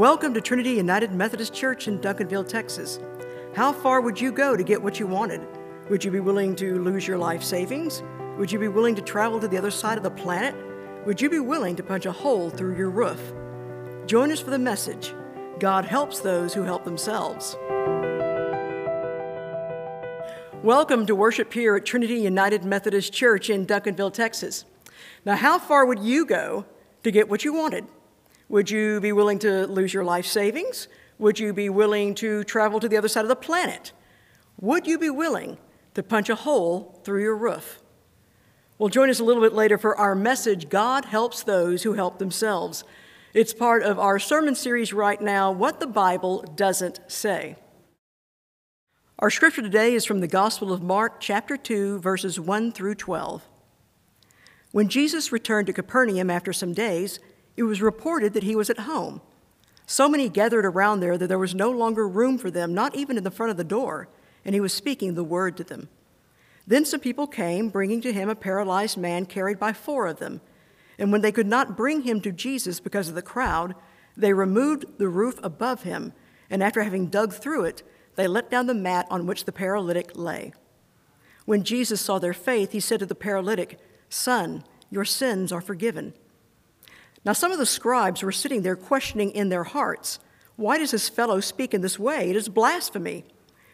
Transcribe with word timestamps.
Welcome 0.00 0.32
to 0.32 0.40
Trinity 0.40 0.70
United 0.70 1.12
Methodist 1.12 1.52
Church 1.52 1.86
in 1.86 1.98
Duncanville, 1.98 2.48
Texas. 2.48 2.98
How 3.54 3.70
far 3.70 4.00
would 4.00 4.18
you 4.18 4.32
go 4.32 4.56
to 4.56 4.64
get 4.64 4.82
what 4.82 4.98
you 4.98 5.06
wanted? 5.06 5.46
Would 5.90 6.02
you 6.02 6.10
be 6.10 6.20
willing 6.20 6.56
to 6.56 6.82
lose 6.82 7.06
your 7.06 7.18
life 7.18 7.42
savings? 7.42 8.02
Would 8.38 8.50
you 8.50 8.58
be 8.58 8.68
willing 8.68 8.94
to 8.94 9.02
travel 9.02 9.38
to 9.40 9.46
the 9.46 9.58
other 9.58 9.70
side 9.70 9.98
of 9.98 10.02
the 10.02 10.10
planet? 10.10 10.54
Would 11.04 11.20
you 11.20 11.28
be 11.28 11.38
willing 11.38 11.76
to 11.76 11.82
punch 11.82 12.06
a 12.06 12.12
hole 12.12 12.48
through 12.48 12.78
your 12.78 12.88
roof? 12.88 13.20
Join 14.06 14.32
us 14.32 14.40
for 14.40 14.48
the 14.48 14.58
message 14.58 15.12
God 15.58 15.84
helps 15.84 16.20
those 16.20 16.54
who 16.54 16.62
help 16.62 16.84
themselves. 16.84 17.58
Welcome 20.62 21.04
to 21.04 21.14
worship 21.14 21.52
here 21.52 21.76
at 21.76 21.84
Trinity 21.84 22.20
United 22.20 22.64
Methodist 22.64 23.12
Church 23.12 23.50
in 23.50 23.66
Duncanville, 23.66 24.14
Texas. 24.14 24.64
Now, 25.26 25.36
how 25.36 25.58
far 25.58 25.84
would 25.84 25.98
you 25.98 26.24
go 26.24 26.64
to 27.02 27.10
get 27.10 27.28
what 27.28 27.44
you 27.44 27.52
wanted? 27.52 27.84
Would 28.50 28.68
you 28.68 29.00
be 29.00 29.12
willing 29.12 29.38
to 29.40 29.68
lose 29.68 29.94
your 29.94 30.02
life 30.02 30.26
savings? 30.26 30.88
Would 31.20 31.38
you 31.38 31.52
be 31.52 31.68
willing 31.68 32.16
to 32.16 32.42
travel 32.42 32.80
to 32.80 32.88
the 32.88 32.96
other 32.96 33.06
side 33.06 33.24
of 33.24 33.28
the 33.28 33.36
planet? 33.36 33.92
Would 34.60 34.88
you 34.88 34.98
be 34.98 35.08
willing 35.08 35.56
to 35.94 36.02
punch 36.02 36.28
a 36.28 36.34
hole 36.34 37.00
through 37.04 37.22
your 37.22 37.36
roof? 37.36 37.80
Well, 38.76 38.88
join 38.88 39.08
us 39.08 39.20
a 39.20 39.24
little 39.24 39.40
bit 39.40 39.52
later 39.52 39.78
for 39.78 39.96
our 39.96 40.16
message 40.16 40.68
God 40.68 41.04
helps 41.04 41.44
those 41.44 41.84
who 41.84 41.92
help 41.92 42.18
themselves. 42.18 42.82
It's 43.34 43.54
part 43.54 43.84
of 43.84 44.00
our 44.00 44.18
sermon 44.18 44.56
series 44.56 44.92
right 44.92 45.20
now, 45.20 45.52
What 45.52 45.78
the 45.78 45.86
Bible 45.86 46.42
Doesn't 46.42 46.98
Say. 47.06 47.54
Our 49.20 49.30
scripture 49.30 49.62
today 49.62 49.94
is 49.94 50.04
from 50.04 50.18
the 50.18 50.26
Gospel 50.26 50.72
of 50.72 50.82
Mark, 50.82 51.20
chapter 51.20 51.56
2, 51.56 52.00
verses 52.00 52.40
1 52.40 52.72
through 52.72 52.96
12. 52.96 53.46
When 54.72 54.88
Jesus 54.88 55.30
returned 55.30 55.68
to 55.68 55.72
Capernaum 55.72 56.30
after 56.30 56.52
some 56.52 56.72
days, 56.72 57.20
it 57.56 57.64
was 57.64 57.82
reported 57.82 58.32
that 58.34 58.42
he 58.42 58.56
was 58.56 58.70
at 58.70 58.80
home. 58.80 59.20
So 59.86 60.08
many 60.08 60.28
gathered 60.28 60.64
around 60.64 61.00
there 61.00 61.18
that 61.18 61.26
there 61.26 61.38
was 61.38 61.54
no 61.54 61.70
longer 61.70 62.06
room 62.06 62.38
for 62.38 62.50
them, 62.50 62.72
not 62.72 62.94
even 62.94 63.16
in 63.16 63.24
the 63.24 63.30
front 63.30 63.50
of 63.50 63.56
the 63.56 63.64
door, 63.64 64.08
and 64.44 64.54
he 64.54 64.60
was 64.60 64.72
speaking 64.72 65.14
the 65.14 65.24
word 65.24 65.56
to 65.56 65.64
them. 65.64 65.88
Then 66.66 66.84
some 66.84 67.00
people 67.00 67.26
came, 67.26 67.68
bringing 67.68 68.00
to 68.02 68.12
him 68.12 68.28
a 68.28 68.36
paralyzed 68.36 68.96
man 68.96 69.26
carried 69.26 69.58
by 69.58 69.72
four 69.72 70.06
of 70.06 70.18
them. 70.18 70.40
And 70.98 71.10
when 71.10 71.22
they 71.22 71.32
could 71.32 71.46
not 71.46 71.76
bring 71.76 72.02
him 72.02 72.20
to 72.20 72.30
Jesus 72.30 72.78
because 72.78 73.08
of 73.08 73.14
the 73.14 73.22
crowd, 73.22 73.74
they 74.16 74.32
removed 74.32 74.84
the 74.98 75.08
roof 75.08 75.40
above 75.42 75.82
him, 75.82 76.12
and 76.48 76.62
after 76.62 76.82
having 76.82 77.06
dug 77.06 77.32
through 77.32 77.64
it, 77.64 77.82
they 78.16 78.28
let 78.28 78.50
down 78.50 78.66
the 78.66 78.74
mat 78.74 79.06
on 79.10 79.26
which 79.26 79.44
the 79.44 79.52
paralytic 79.52 80.12
lay. 80.14 80.52
When 81.46 81.64
Jesus 81.64 82.00
saw 82.00 82.18
their 82.18 82.32
faith, 82.32 82.72
he 82.72 82.80
said 82.80 83.00
to 83.00 83.06
the 83.06 83.14
paralytic, 83.14 83.80
Son, 84.08 84.62
your 84.90 85.04
sins 85.04 85.50
are 85.50 85.60
forgiven. 85.60 86.14
Now, 87.24 87.32
some 87.32 87.52
of 87.52 87.58
the 87.58 87.66
scribes 87.66 88.22
were 88.22 88.32
sitting 88.32 88.62
there 88.62 88.76
questioning 88.76 89.30
in 89.30 89.48
their 89.48 89.64
hearts, 89.64 90.18
Why 90.56 90.78
does 90.78 90.92
this 90.92 91.08
fellow 91.08 91.40
speak 91.40 91.74
in 91.74 91.82
this 91.82 91.98
way? 91.98 92.30
It 92.30 92.36
is 92.36 92.48
blasphemy. 92.48 93.24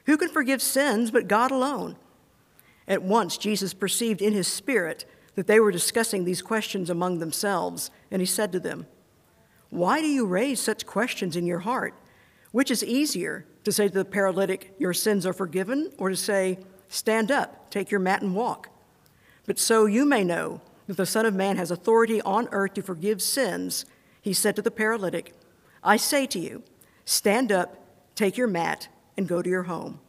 Who 0.07 0.17
can 0.17 0.29
forgive 0.29 0.63
sins 0.63 1.11
but 1.11 1.29
God 1.29 1.51
alone? 1.51 1.97
At 2.89 3.03
once, 3.03 3.37
Jesus 3.37 3.75
perceived 3.75 4.23
in 4.23 4.33
his 4.33 4.47
spirit 4.47 5.05
that 5.35 5.47
they 5.47 5.61
were 5.61 5.73
discussing 5.73 6.25
these 6.25 6.43
questions 6.43 6.89
among 6.89 7.19
themselves, 7.19 7.91
and 8.11 8.23
he 8.23 8.27
said 8.27 8.53
to 8.53 8.61
them, 8.61 8.87
Why 9.71 10.01
do 10.01 10.07
you 10.07 10.27
raise 10.27 10.61
such 10.61 10.87
questions 10.87 11.37
in 11.37 11.47
your 11.47 11.61
heart? 11.61 11.95
Which 12.53 12.71
is 12.71 12.83
easier, 12.83 13.45
to 13.65 13.73
say 13.73 13.89
to 13.89 13.95
the 13.95 14.05
paralytic, 14.05 14.75
Your 14.79 14.95
sins 14.95 15.27
are 15.27 15.33
forgiven, 15.33 15.93
or 15.99 16.09
to 16.09 16.17
say, 16.17 16.59
Stand 16.89 17.31
up, 17.31 17.71
take 17.71 17.91
your 17.91 18.01
mat, 18.01 18.23
and 18.23 18.35
walk? 18.35 18.71
But 19.45 19.59
so 19.59 19.87
you 19.87 20.05
may 20.07 20.25
know 20.25 20.61
that 20.87 20.97
the 20.97 21.07
Son 21.07 21.27
of 21.27 21.35
Man 21.35 21.57
has 21.57 21.71
authority 21.71 22.21
on 22.23 22.49
earth 22.53 22.75
to 22.75 22.83
forgive 22.83 23.21
sins, 23.21 23.85
he 24.21 24.33
said 24.33 24.57
to 24.57 24.63
the 24.63 24.71
paralytic, 24.71 25.35
I 25.83 25.97
say 25.97 26.27
to 26.27 26.39
you, 26.39 26.63
stand 27.05 27.53
up, 27.53 27.77
take 28.15 28.37
your 28.37 28.47
mat, 28.47 28.89
and 29.17 29.29
go 29.29 29.43
to 29.43 29.49
your 29.49 29.65
home. 29.65 30.01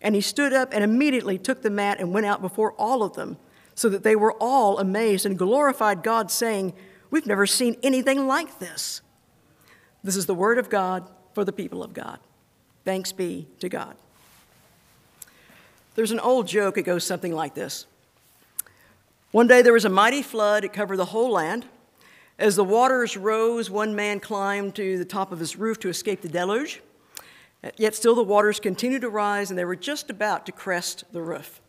And 0.00 0.14
he 0.14 0.20
stood 0.20 0.52
up 0.52 0.72
and 0.72 0.84
immediately 0.84 1.38
took 1.38 1.62
the 1.62 1.70
mat 1.70 1.98
and 1.98 2.12
went 2.12 2.26
out 2.26 2.40
before 2.40 2.72
all 2.72 3.02
of 3.02 3.14
them, 3.14 3.36
so 3.74 3.88
that 3.88 4.02
they 4.02 4.16
were 4.16 4.34
all 4.34 4.78
amazed 4.78 5.24
and 5.24 5.38
glorified 5.38 6.02
God, 6.02 6.30
saying, 6.30 6.74
We've 7.10 7.26
never 7.26 7.46
seen 7.46 7.76
anything 7.82 8.26
like 8.26 8.58
this. 8.58 9.00
This 10.04 10.16
is 10.16 10.26
the 10.26 10.34
word 10.34 10.58
of 10.58 10.68
God 10.68 11.08
for 11.32 11.44
the 11.44 11.52
people 11.52 11.82
of 11.82 11.94
God. 11.94 12.18
Thanks 12.84 13.12
be 13.12 13.48
to 13.60 13.68
God. 13.68 13.96
There's 15.94 16.10
an 16.12 16.20
old 16.20 16.46
joke, 16.46 16.78
it 16.78 16.82
goes 16.82 17.04
something 17.04 17.32
like 17.32 17.54
this. 17.54 17.86
One 19.30 19.46
day 19.46 19.60
there 19.60 19.74
was 19.74 19.84
a 19.84 19.90
mighty 19.90 20.22
flood, 20.22 20.64
it 20.64 20.72
covered 20.72 20.96
the 20.96 21.04
whole 21.04 21.30
land. 21.30 21.66
As 22.38 22.56
the 22.56 22.64
waters 22.64 23.14
rose, 23.14 23.68
one 23.68 23.94
man 23.94 24.20
climbed 24.20 24.74
to 24.76 24.96
the 24.96 25.04
top 25.04 25.32
of 25.32 25.38
his 25.38 25.56
roof 25.56 25.78
to 25.80 25.90
escape 25.90 26.22
the 26.22 26.30
deluge. 26.30 26.80
Yet 27.76 27.94
still 27.94 28.14
the 28.14 28.22
waters 28.22 28.58
continued 28.58 29.02
to 29.02 29.10
rise, 29.10 29.50
and 29.50 29.58
they 29.58 29.66
were 29.66 29.76
just 29.76 30.08
about 30.08 30.46
to 30.46 30.52
crest 30.52 31.04
the 31.12 31.20
roof. 31.20 31.60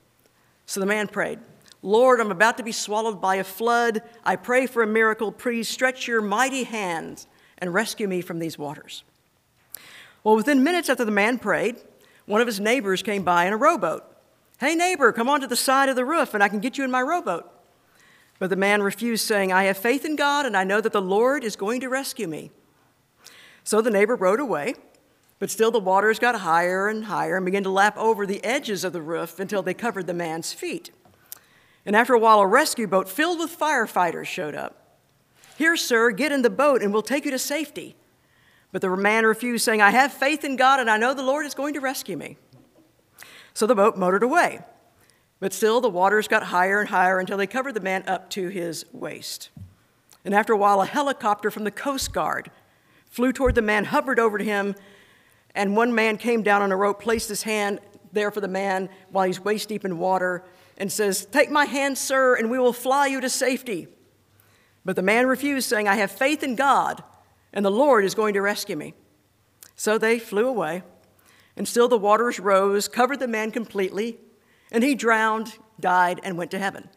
So 0.68 0.80
the 0.80 0.86
man 0.86 1.10
prayed, 1.10 1.40
Lord, 1.82 2.22
I'm 2.22 2.32
about 2.32 2.56
to 2.58 2.64
be 2.64 2.72
swallowed 2.72 3.20
by 3.20 3.36
a 3.36 3.44
flood. 3.44 4.04
I 4.24 4.38
pray 4.38 4.66
for 4.66 4.82
a 4.82 4.88
miracle. 4.88 5.32
Please 5.32 5.68
stretch 5.68 6.08
your 6.08 6.22
mighty 6.22 6.64
hands 6.64 7.28
and 7.58 7.74
rescue 7.74 8.08
me 8.08 8.22
from 8.22 8.40
these 8.40 8.58
waters. 8.58 9.04
Well, 10.24 10.36
within 10.38 10.64
minutes 10.64 10.90
after 10.90 11.04
the 11.04 11.12
man 11.12 11.40
prayed, 11.40 11.76
one 12.26 12.40
of 12.40 12.48
his 12.48 12.62
neighbors 12.62 13.02
came 13.02 13.24
by 13.24 13.46
in 13.46 13.54
a 13.54 13.58
rowboat. 13.58 14.06
Hey, 14.60 14.76
neighbor, 14.76 15.14
come 15.14 15.30
onto 15.30 15.48
the 15.48 15.56
side 15.56 15.88
of 15.88 15.96
the 15.96 16.04
roof 16.04 16.34
and 16.34 16.44
I 16.44 16.50
can 16.50 16.60
get 16.60 16.78
you 16.78 16.84
in 16.84 16.92
my 16.92 17.02
rowboat. 17.02 17.50
But 18.40 18.50
the 18.50 18.58
man 18.58 18.84
refused, 18.84 19.26
saying, 19.26 19.54
I 19.54 19.64
have 19.64 19.78
faith 19.78 20.04
in 20.04 20.18
God 20.18 20.46
and 20.46 20.56
I 20.56 20.66
know 20.66 20.82
that 20.82 20.92
the 20.92 21.02
Lord 21.02 21.46
is 21.46 21.56
going 21.56 21.80
to 21.80 21.88
rescue 21.88 22.28
me. 22.28 22.52
So 23.64 23.82
the 23.82 23.90
neighbor 23.90 24.16
rowed 24.16 24.42
away, 24.42 24.76
but 25.40 25.50
still 25.50 25.72
the 25.72 25.80
waters 25.80 26.20
got 26.20 26.42
higher 26.42 26.90
and 26.90 27.06
higher 27.06 27.38
and 27.38 27.46
began 27.46 27.64
to 27.64 27.70
lap 27.70 27.98
over 27.98 28.26
the 28.26 28.44
edges 28.44 28.84
of 28.84 28.92
the 28.92 29.02
roof 29.02 29.40
until 29.40 29.62
they 29.62 29.74
covered 29.74 30.08
the 30.08 30.14
man's 30.14 30.52
feet. 30.52 30.92
And 31.86 31.96
after 31.96 32.14
a 32.14 32.20
while, 32.20 32.42
a 32.42 32.48
rescue 32.48 32.88
boat 32.88 33.08
filled 33.08 33.40
with 33.40 33.58
firefighters 33.58 34.26
showed 34.26 34.56
up. 34.56 34.98
Here, 35.58 35.78
sir, 35.78 36.12
get 36.12 36.34
in 36.34 36.42
the 36.42 36.50
boat 36.50 36.82
and 36.82 36.92
we'll 36.92 37.02
take 37.02 37.24
you 37.24 37.32
to 37.32 37.40
safety. 37.40 37.96
But 38.74 38.82
the 38.82 38.90
man 38.90 39.26
refused, 39.26 39.64
saying, 39.64 39.82
I 39.82 39.92
have 39.92 40.12
faith 40.12 40.44
in 40.44 40.58
God 40.58 40.82
and 40.82 40.90
I 40.90 40.98
know 40.98 41.14
the 41.14 41.24
Lord 41.24 41.46
is 41.46 41.54
going 41.56 41.74
to 41.76 41.80
rescue 41.80 42.18
me. 42.18 42.38
So 43.60 43.68
the 43.68 43.76
boat 43.76 43.98
motored 43.98 44.24
away. 44.24 44.62
But 45.42 45.52
still, 45.52 45.82
the 45.82 45.90
waters 45.90 46.30
got 46.30 46.44
higher 46.44 46.80
and 46.80 46.88
higher 46.88 47.20
until 47.20 47.36
they 47.36 47.46
covered 47.46 47.74
the 47.74 47.82
man 47.82 48.06
up 48.08 48.30
to 48.30 48.48
his 48.48 48.86
waist. 48.94 49.50
And 50.24 50.34
after 50.34 50.54
a 50.54 50.58
while, 50.58 50.82
a 50.82 50.86
helicopter 50.86 51.52
from 51.52 51.66
the 51.66 51.72
Coast 51.72 52.14
Guard 52.14 52.52
flew 53.08 53.34
toward 53.34 53.56
the 53.56 53.62
man, 53.62 53.84
hovered 53.84 54.18
over 54.18 54.38
to 54.38 54.46
him, 54.46 54.76
and 55.54 55.76
one 55.76 55.94
man 55.94 56.16
came 56.16 56.42
down 56.42 56.62
on 56.62 56.72
a 56.72 56.78
rope, 56.78 57.02
placed 57.02 57.28
his 57.28 57.44
hand 57.44 57.82
there 58.14 58.32
for 58.32 58.40
the 58.40 58.48
man 58.48 58.88
while 59.12 59.26
he's 59.26 59.42
waist 59.42 59.68
deep 59.68 59.84
in 59.84 59.98
water, 59.98 60.46
and 60.78 60.90
says, 60.90 61.26
Take 61.26 61.52
my 61.52 61.66
hand, 61.66 61.98
sir, 61.98 62.36
and 62.36 62.50
we 62.50 62.60
will 62.60 62.72
fly 62.72 63.08
you 63.08 63.20
to 63.20 63.30
safety. 63.30 63.90
But 64.86 64.96
the 64.96 65.02
man 65.02 65.28
refused, 65.28 65.68
saying, 65.68 65.86
I 65.86 65.96
have 65.96 66.12
faith 66.12 66.44
in 66.44 66.56
God, 66.56 67.04
and 67.52 67.66
the 67.66 67.72
Lord 67.72 68.06
is 68.06 68.16
going 68.16 68.36
to 68.36 68.42
rescue 68.42 68.78
me. 68.78 68.94
So 69.76 69.98
they 69.98 70.18
flew 70.18 70.48
away. 70.48 70.84
And 71.60 71.68
still 71.68 71.90
the 71.90 71.98
waters 71.98 72.40
rose, 72.40 72.88
covered 72.88 73.20
the 73.20 73.28
man 73.28 73.52
completely, 73.52 74.18
and 74.72 74.82
he 74.82 74.96
drowned, 74.96 75.58
died, 75.78 76.22
and 76.24 76.38
went 76.38 76.52
to 76.52 76.58
heaven. 76.58 76.88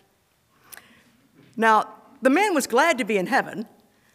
Now, 1.56 1.88
the 2.22 2.30
man 2.30 2.54
was 2.54 2.68
glad 2.68 2.96
to 2.98 3.04
be 3.04 3.18
in 3.18 3.26
heaven, 3.26 3.66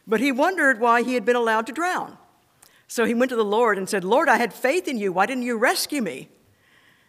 but 0.08 0.22
he 0.22 0.32
wondered 0.32 0.80
why 0.80 1.04
he 1.04 1.16
had 1.16 1.26
been 1.26 1.36
allowed 1.36 1.68
to 1.68 1.74
drown. 1.74 2.18
So 2.88 3.04
he 3.04 3.14
went 3.14 3.28
to 3.30 3.36
the 3.36 3.44
Lord 3.44 3.78
and 3.78 3.90
said, 3.90 4.06
Lord, 4.06 4.30
I 4.30 4.38
had 4.38 4.54
faith 4.54 4.88
in 4.88 4.98
you. 4.98 5.12
Why 5.12 5.26
didn't 5.26 5.44
you 5.44 5.58
rescue 5.58 6.02
me? 6.02 6.30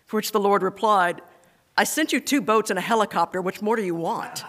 For 0.05 0.17
which 0.17 0.33
the 0.33 0.41
Lord 0.41 0.65
replied, 0.65 1.23
I 1.77 1.85
sent 1.85 2.13
you 2.13 2.19
two 2.19 2.41
boats 2.41 2.71
and 2.71 2.79
a 2.79 2.83
helicopter. 2.83 3.41
Which 3.41 3.63
more 3.63 3.77
do 3.77 3.85
you 3.85 3.95
want? 3.95 4.43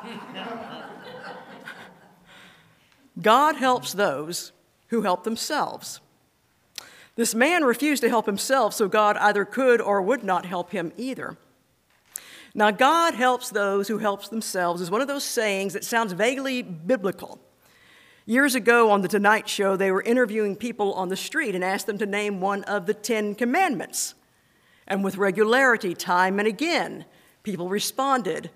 God 3.21 3.55
helps 3.55 3.93
those 3.93 4.51
who 4.87 5.03
help 5.03 5.25
themselves. 5.25 6.01
This 7.19 7.35
man 7.35 7.65
refused 7.65 8.01
to 8.03 8.07
help 8.07 8.27
himself, 8.27 8.73
so 8.73 8.87
God 8.87 9.17
either 9.17 9.43
could 9.43 9.81
or 9.81 10.01
would 10.01 10.23
not 10.23 10.45
help 10.45 10.71
him 10.71 10.93
either. 10.95 11.35
Now, 12.55 12.71
God 12.71 13.13
helps 13.13 13.49
those 13.49 13.89
who 13.89 13.97
help 13.97 14.29
themselves 14.29 14.79
is 14.79 14.89
one 14.89 15.01
of 15.01 15.09
those 15.09 15.25
sayings 15.25 15.73
that 15.73 15.83
sounds 15.83 16.13
vaguely 16.13 16.61
biblical. 16.61 17.41
Years 18.25 18.55
ago 18.55 18.89
on 18.89 19.01
the 19.01 19.09
Tonight 19.09 19.49
Show, 19.49 19.75
they 19.75 19.91
were 19.91 20.01
interviewing 20.01 20.55
people 20.55 20.93
on 20.93 21.09
the 21.09 21.17
street 21.17 21.55
and 21.55 21.61
asked 21.61 21.87
them 21.87 21.97
to 21.97 22.05
name 22.05 22.39
one 22.39 22.63
of 22.63 22.85
the 22.85 22.93
Ten 22.93 23.35
Commandments. 23.35 24.15
And 24.87 25.03
with 25.03 25.17
regularity, 25.17 25.93
time 25.95 26.39
and 26.39 26.47
again, 26.47 27.03
people 27.43 27.67
responded, 27.67 28.49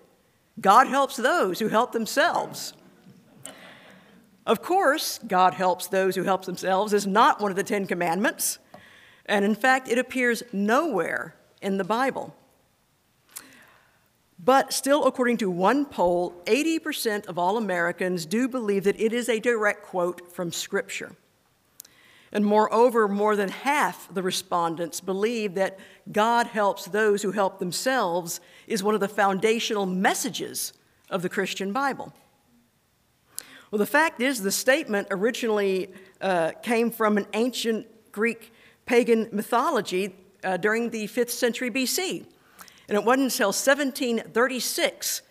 God 0.62 0.88
helps 0.88 1.18
those 1.18 1.60
who 1.60 1.68
help 1.68 1.92
themselves. 1.92 2.72
Of 4.46 4.62
course, 4.62 5.20
God 5.26 5.54
helps 5.54 5.88
those 5.88 6.16
who 6.16 6.24
help 6.24 6.46
themselves 6.46 6.94
is 6.94 7.08
not 7.08 7.40
one 7.40 7.52
of 7.52 7.56
the 7.56 7.64
Ten 7.64 7.88
Commandments, 7.88 8.60
and 9.26 9.46
in 9.46 9.56
fact, 9.56 9.88
it 9.88 9.98
appears 9.98 10.44
nowhere 10.52 11.36
in 11.62 11.78
the 11.78 11.84
Bible. 11.86 12.36
But 14.44 14.74
still, 14.74 15.06
according 15.06 15.38
to 15.38 15.50
one 15.50 15.86
poll, 15.86 16.34
80% 16.46 17.28
of 17.28 17.40
all 17.40 17.58
Americans 17.58 18.26
do 18.26 18.50
believe 18.50 18.84
that 18.84 19.00
it 19.00 19.14
is 19.14 19.30
a 19.30 19.40
direct 19.40 19.84
quote 19.84 20.34
from 20.34 20.52
Scripture. 20.52 21.16
And 22.34 22.46
moreover, 22.46 23.08
more 23.08 23.38
than 23.38 23.50
half 23.50 24.14
the 24.14 24.24
respondents 24.24 25.00
believe 25.00 25.54
that 25.54 25.80
God 26.12 26.48
helps 26.48 26.86
those 26.86 27.22
who 27.22 27.32
help 27.32 27.60
themselves 27.60 28.42
is 28.68 28.84
one 28.84 28.96
of 28.96 29.02
the 29.02 29.08
foundational 29.08 29.86
messages 29.86 30.74
of 31.10 31.22
the 31.22 31.30
Christian 31.30 31.72
Bible. 31.72 32.12
Well, 33.74 33.80
the 33.80 33.88
fact 33.88 34.22
is, 34.22 34.44
the 34.44 34.52
statement 34.52 35.08
originally 35.10 35.90
uh, 36.22 36.52
came 36.62 36.92
from 36.92 37.18
an 37.18 37.26
ancient 37.34 37.88
Greek 38.12 38.54
pagan 38.86 39.30
mythology 39.32 40.14
uh, 40.44 40.58
during 40.58 40.92
the 40.92 41.08
5th 41.08 41.32
century 41.32 41.72
BC. 41.72 42.24
And 42.88 42.96
it 42.96 43.04
wasn't 43.04 43.32
until 43.32 43.48
1736 43.48 45.24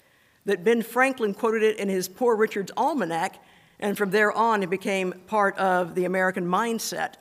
that 0.47 0.65
Ben 0.65 0.83
Franklin 0.83 1.35
quoted 1.35 1.63
it 1.63 1.79
in 1.79 1.89
his 1.89 2.09
Poor 2.09 2.35
Richard's 2.35 2.73
Almanac 2.77 3.41
and 3.79 3.97
from 3.97 4.11
there 4.11 4.33
on, 4.33 4.65
it 4.65 4.71
became 4.71 5.13
part 5.29 5.57
of 5.57 5.95
the 5.95 6.05
American 6.05 6.45
mindset. 6.45 7.15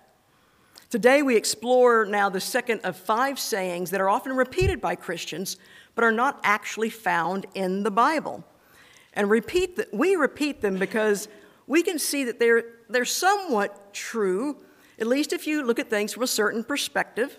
Today, 0.90 1.22
we 1.22 1.36
explore 1.36 2.04
now 2.04 2.30
the 2.30 2.42
second 2.42 2.82
of 2.82 2.98
five 2.98 3.38
sayings 3.40 3.92
that 3.92 4.02
are 4.02 4.10
often 4.10 4.36
repeated 4.36 4.82
by 4.82 4.96
Christians, 4.96 5.58
but 5.94 6.04
are 6.04 6.12
not 6.12 6.40
actually 6.44 6.90
found 6.90 7.46
in 7.54 7.84
the 7.84 7.92
Bible. 7.92 8.44
And 9.14 9.30
repeat 9.30 9.76
the, 9.76 9.88
we 9.92 10.16
repeat 10.16 10.62
them 10.62 10.78
because 10.78 11.28
we 11.68 11.84
can 11.84 12.00
see 12.00 12.24
that 12.24 12.40
they're, 12.40 12.64
they're 12.90 13.06
somewhat 13.06 13.94
true, 13.94 14.58
at 15.00 15.08
least 15.08 15.34
if 15.34 15.48
you 15.48 15.64
look 15.64 15.80
at 15.80 15.90
things 15.90 16.14
from 16.14 16.24
a 16.24 16.28
certain 16.28 16.64
perspective, 16.64 17.38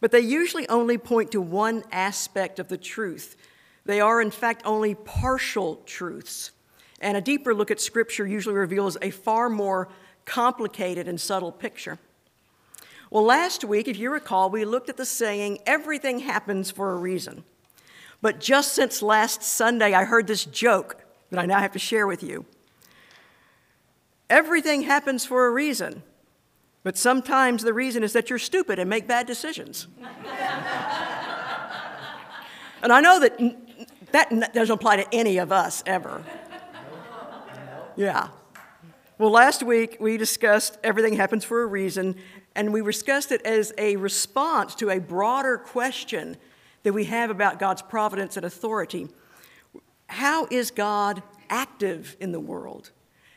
but 0.00 0.12
they 0.12 0.20
usually 0.20 0.68
only 0.68 0.96
point 0.96 1.32
to 1.32 1.40
one 1.40 1.82
aspect 1.92 2.58
of 2.58 2.68
the 2.68 2.78
truth. 2.78 3.36
They 3.84 4.00
are, 4.00 4.20
in 4.20 4.30
fact, 4.30 4.62
only 4.64 4.94
partial 4.94 5.76
truths. 5.86 6.52
And 7.00 7.16
a 7.16 7.20
deeper 7.20 7.54
look 7.54 7.70
at 7.70 7.80
Scripture 7.80 8.26
usually 8.26 8.54
reveals 8.54 8.96
a 9.02 9.10
far 9.10 9.48
more 9.48 9.88
complicated 10.24 11.08
and 11.08 11.20
subtle 11.20 11.52
picture. 11.52 11.98
Well, 13.10 13.24
last 13.24 13.64
week, 13.64 13.88
if 13.88 13.98
you 13.98 14.10
recall, 14.10 14.50
we 14.50 14.64
looked 14.64 14.90
at 14.90 14.98
the 14.98 15.06
saying, 15.06 15.60
everything 15.64 16.18
happens 16.18 16.70
for 16.70 16.92
a 16.92 16.96
reason. 16.96 17.44
But 18.20 18.40
just 18.40 18.72
since 18.72 19.00
last 19.02 19.42
Sunday, 19.42 19.94
I 19.94 20.04
heard 20.04 20.26
this 20.26 20.44
joke 20.44 21.04
that 21.30 21.38
I 21.38 21.46
now 21.46 21.60
have 21.60 21.72
to 21.72 21.78
share 21.78 22.06
with 22.06 22.22
you. 22.22 22.44
Everything 24.28 24.82
happens 24.82 25.24
for 25.24 25.46
a 25.46 25.50
reason, 25.50 26.02
but 26.82 26.98
sometimes 26.98 27.62
the 27.62 27.72
reason 27.72 28.02
is 28.02 28.12
that 28.12 28.28
you're 28.28 28.38
stupid 28.38 28.78
and 28.78 28.90
make 28.90 29.06
bad 29.06 29.26
decisions. 29.26 29.86
and 32.82 32.92
I 32.92 33.00
know 33.00 33.20
that 33.20 33.38
that 34.12 34.54
doesn't 34.54 34.74
apply 34.74 34.96
to 34.96 35.14
any 35.14 35.38
of 35.38 35.52
us 35.52 35.82
ever. 35.86 36.22
Yeah. 37.96 38.28
Well, 39.18 39.30
last 39.30 39.62
week 39.62 39.96
we 39.98 40.16
discussed 40.16 40.78
everything 40.84 41.14
happens 41.14 41.44
for 41.44 41.62
a 41.62 41.66
reason, 41.66 42.16
and 42.54 42.72
we 42.72 42.82
discussed 42.82 43.32
it 43.32 43.42
as 43.42 43.72
a 43.78 43.96
response 43.96 44.74
to 44.76 44.90
a 44.90 44.98
broader 44.98 45.58
question 45.58 46.36
that 46.82 46.92
we 46.92 47.04
have 47.04 47.30
about 47.30 47.58
God's 47.58 47.82
providence 47.82 48.36
and 48.36 48.46
authority. 48.46 49.08
How 50.08 50.46
is 50.50 50.70
God 50.70 51.22
active 51.50 52.16
in 52.20 52.32
the 52.32 52.40
world? 52.40 52.90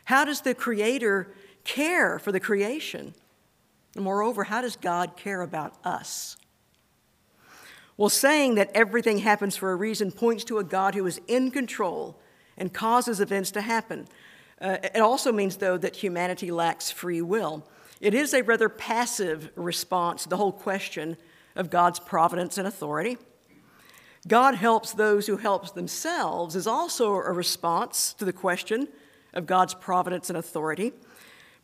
How 0.05 0.25
does 0.25 0.41
the 0.41 0.55
Creator 0.55 1.33
care 1.63 2.19
for 2.19 2.31
the 2.31 2.39
creation? 2.39 3.13
And 3.95 4.03
moreover, 4.03 4.45
how 4.45 4.61
does 4.61 4.75
God 4.75 5.17
care 5.17 5.41
about 5.41 5.73
us? 5.83 6.37
Well, 7.97 8.09
saying 8.09 8.55
that 8.55 8.71
everything 8.73 9.19
happens 9.19 9.55
for 9.55 9.71
a 9.71 9.75
reason 9.75 10.11
points 10.11 10.43
to 10.45 10.57
a 10.57 10.63
God 10.63 10.95
who 10.95 11.05
is 11.05 11.21
in 11.27 11.51
control 11.51 12.19
and 12.57 12.73
causes 12.73 13.19
events 13.19 13.51
to 13.51 13.61
happen. 13.61 14.07
Uh, 14.59 14.77
it 14.81 15.01
also 15.01 15.31
means, 15.31 15.57
though, 15.57 15.77
that 15.77 15.97
humanity 15.97 16.51
lacks 16.51 16.89
free 16.89 17.21
will. 17.21 17.67
It 17.99 18.13
is 18.13 18.33
a 18.33 18.41
rather 18.41 18.69
passive 18.69 19.51
response 19.55 20.23
to 20.23 20.29
the 20.29 20.37
whole 20.37 20.51
question 20.51 21.17
of 21.55 21.69
God's 21.69 21.99
providence 21.99 22.57
and 22.57 22.67
authority. 22.67 23.17
God 24.27 24.55
helps 24.55 24.93
those 24.93 25.27
who 25.27 25.37
help 25.37 25.73
themselves 25.73 26.55
is 26.55 26.67
also 26.67 27.13
a 27.13 27.31
response 27.31 28.13
to 28.13 28.25
the 28.25 28.33
question 28.33 28.87
of 29.33 29.45
God's 29.45 29.73
providence 29.73 30.29
and 30.29 30.37
authority, 30.37 30.93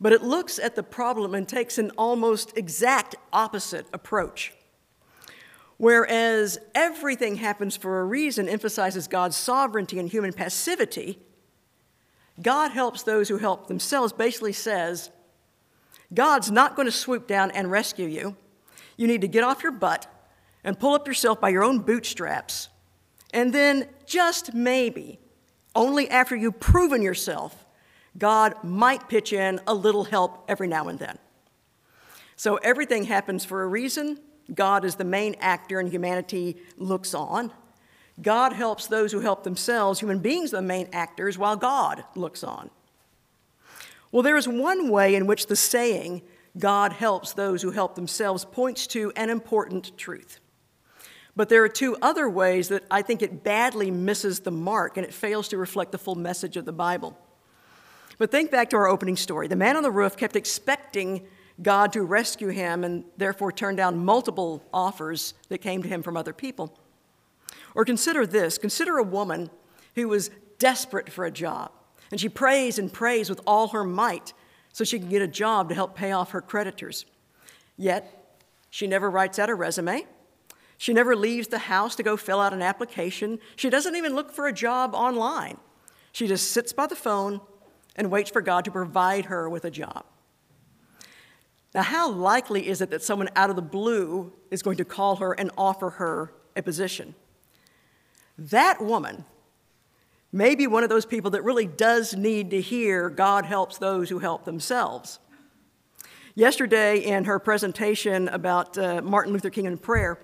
but 0.00 0.12
it 0.12 0.22
looks 0.22 0.58
at 0.58 0.74
the 0.74 0.82
problem 0.82 1.34
and 1.34 1.48
takes 1.48 1.78
an 1.78 1.90
almost 1.92 2.56
exact 2.56 3.14
opposite 3.32 3.86
approach. 3.92 4.52
Whereas 5.76 6.58
everything 6.74 7.36
happens 7.36 7.76
for 7.76 8.00
a 8.00 8.04
reason 8.04 8.48
emphasizes 8.48 9.06
God's 9.06 9.36
sovereignty 9.36 10.00
and 10.00 10.08
human 10.08 10.32
passivity, 10.32 11.18
God 12.42 12.70
helps 12.70 13.02
those 13.02 13.28
who 13.28 13.38
help 13.38 13.66
themselves 13.66 14.12
basically 14.12 14.52
says, 14.52 15.10
God's 16.12 16.50
not 16.50 16.74
going 16.74 16.86
to 16.86 16.92
swoop 16.92 17.26
down 17.26 17.50
and 17.50 17.70
rescue 17.70 18.06
you. 18.06 18.36
You 18.96 19.06
need 19.06 19.20
to 19.20 19.28
get 19.28 19.44
off 19.44 19.62
your 19.62 19.72
butt 19.72 20.06
and 20.68 20.78
pull 20.78 20.92
up 20.92 21.08
yourself 21.08 21.40
by 21.40 21.48
your 21.48 21.64
own 21.64 21.78
bootstraps. 21.78 22.68
And 23.32 23.54
then, 23.54 23.88
just 24.04 24.52
maybe, 24.52 25.18
only 25.74 26.10
after 26.10 26.36
you've 26.36 26.60
proven 26.60 27.00
yourself, 27.00 27.64
God 28.18 28.62
might 28.62 29.08
pitch 29.08 29.32
in 29.32 29.60
a 29.66 29.72
little 29.72 30.04
help 30.04 30.44
every 30.46 30.68
now 30.68 30.88
and 30.88 30.98
then. 30.98 31.18
So 32.36 32.56
everything 32.56 33.04
happens 33.04 33.46
for 33.46 33.62
a 33.62 33.66
reason. 33.66 34.20
God 34.54 34.84
is 34.84 34.96
the 34.96 35.04
main 35.04 35.36
actor, 35.40 35.80
and 35.80 35.88
humanity 35.88 36.58
looks 36.76 37.14
on. 37.14 37.50
God 38.20 38.52
helps 38.52 38.88
those 38.88 39.10
who 39.10 39.20
help 39.20 39.44
themselves, 39.44 40.00
human 40.00 40.18
beings 40.18 40.52
are 40.52 40.56
the 40.56 40.62
main 40.62 40.90
actors, 40.92 41.38
while 41.38 41.56
God 41.56 42.04
looks 42.14 42.44
on. 42.44 42.68
Well, 44.12 44.22
there 44.22 44.36
is 44.36 44.46
one 44.46 44.90
way 44.90 45.14
in 45.14 45.26
which 45.26 45.46
the 45.46 45.56
saying, 45.56 46.20
God 46.58 46.92
helps 46.92 47.32
those 47.32 47.62
who 47.62 47.70
help 47.70 47.94
themselves, 47.94 48.44
points 48.44 48.86
to 48.88 49.12
an 49.16 49.30
important 49.30 49.96
truth. 49.96 50.40
But 51.38 51.48
there 51.48 51.62
are 51.62 51.68
two 51.68 51.96
other 52.02 52.28
ways 52.28 52.66
that 52.70 52.82
I 52.90 53.00
think 53.00 53.22
it 53.22 53.44
badly 53.44 53.92
misses 53.92 54.40
the 54.40 54.50
mark 54.50 54.96
and 54.96 55.06
it 55.06 55.14
fails 55.14 55.46
to 55.50 55.56
reflect 55.56 55.92
the 55.92 55.98
full 55.98 56.16
message 56.16 56.56
of 56.56 56.64
the 56.64 56.72
Bible. 56.72 57.16
But 58.18 58.32
think 58.32 58.50
back 58.50 58.70
to 58.70 58.76
our 58.76 58.88
opening 58.88 59.14
story. 59.14 59.46
The 59.46 59.54
man 59.54 59.76
on 59.76 59.84
the 59.84 59.90
roof 59.92 60.16
kept 60.16 60.34
expecting 60.34 61.28
God 61.62 61.92
to 61.92 62.02
rescue 62.02 62.48
him 62.48 62.82
and 62.82 63.04
therefore 63.16 63.52
turned 63.52 63.76
down 63.76 64.04
multiple 64.04 64.64
offers 64.74 65.34
that 65.48 65.58
came 65.58 65.80
to 65.80 65.88
him 65.88 66.02
from 66.02 66.16
other 66.16 66.32
people. 66.32 66.76
Or 67.72 67.84
consider 67.84 68.26
this 68.26 68.58
consider 68.58 68.98
a 68.98 69.04
woman 69.04 69.48
who 69.94 70.08
was 70.08 70.32
desperate 70.58 71.08
for 71.08 71.24
a 71.24 71.30
job, 71.30 71.70
and 72.10 72.20
she 72.20 72.28
prays 72.28 72.80
and 72.80 72.92
prays 72.92 73.30
with 73.30 73.40
all 73.46 73.68
her 73.68 73.84
might 73.84 74.32
so 74.72 74.82
she 74.82 74.98
can 74.98 75.08
get 75.08 75.22
a 75.22 75.28
job 75.28 75.68
to 75.68 75.76
help 75.76 75.94
pay 75.94 76.10
off 76.10 76.32
her 76.32 76.40
creditors. 76.40 77.06
Yet, 77.76 78.34
she 78.70 78.88
never 78.88 79.08
writes 79.08 79.38
out 79.38 79.50
a 79.50 79.54
resume. 79.54 80.04
She 80.78 80.92
never 80.92 81.16
leaves 81.16 81.48
the 81.48 81.58
house 81.58 81.96
to 81.96 82.04
go 82.04 82.16
fill 82.16 82.40
out 82.40 82.54
an 82.54 82.62
application. 82.62 83.40
She 83.56 83.68
doesn't 83.68 83.96
even 83.96 84.14
look 84.14 84.30
for 84.30 84.46
a 84.46 84.52
job 84.52 84.94
online. 84.94 85.58
She 86.12 86.28
just 86.28 86.52
sits 86.52 86.72
by 86.72 86.86
the 86.86 86.96
phone 86.96 87.40
and 87.96 88.10
waits 88.12 88.30
for 88.30 88.40
God 88.40 88.64
to 88.64 88.70
provide 88.70 89.26
her 89.26 89.50
with 89.50 89.64
a 89.64 89.70
job. 89.70 90.04
Now, 91.74 91.82
how 91.82 92.10
likely 92.10 92.68
is 92.68 92.80
it 92.80 92.90
that 92.90 93.02
someone 93.02 93.28
out 93.36 93.50
of 93.50 93.56
the 93.56 93.62
blue 93.62 94.32
is 94.50 94.62
going 94.62 94.78
to 94.78 94.84
call 94.84 95.16
her 95.16 95.32
and 95.32 95.50
offer 95.58 95.90
her 95.90 96.32
a 96.56 96.62
position? 96.62 97.14
That 98.38 98.80
woman 98.80 99.24
may 100.32 100.54
be 100.54 100.66
one 100.66 100.84
of 100.84 100.88
those 100.88 101.06
people 101.06 101.32
that 101.32 101.42
really 101.42 101.66
does 101.66 102.14
need 102.14 102.50
to 102.50 102.60
hear 102.60 103.10
God 103.10 103.44
helps 103.44 103.78
those 103.78 104.08
who 104.08 104.20
help 104.20 104.44
themselves. 104.44 105.18
Yesterday, 106.34 106.98
in 106.98 107.24
her 107.24 107.40
presentation 107.40 108.28
about 108.28 108.78
uh, 108.78 109.02
Martin 109.02 109.32
Luther 109.32 109.50
King 109.50 109.66
and 109.66 109.82
prayer, 109.82 110.20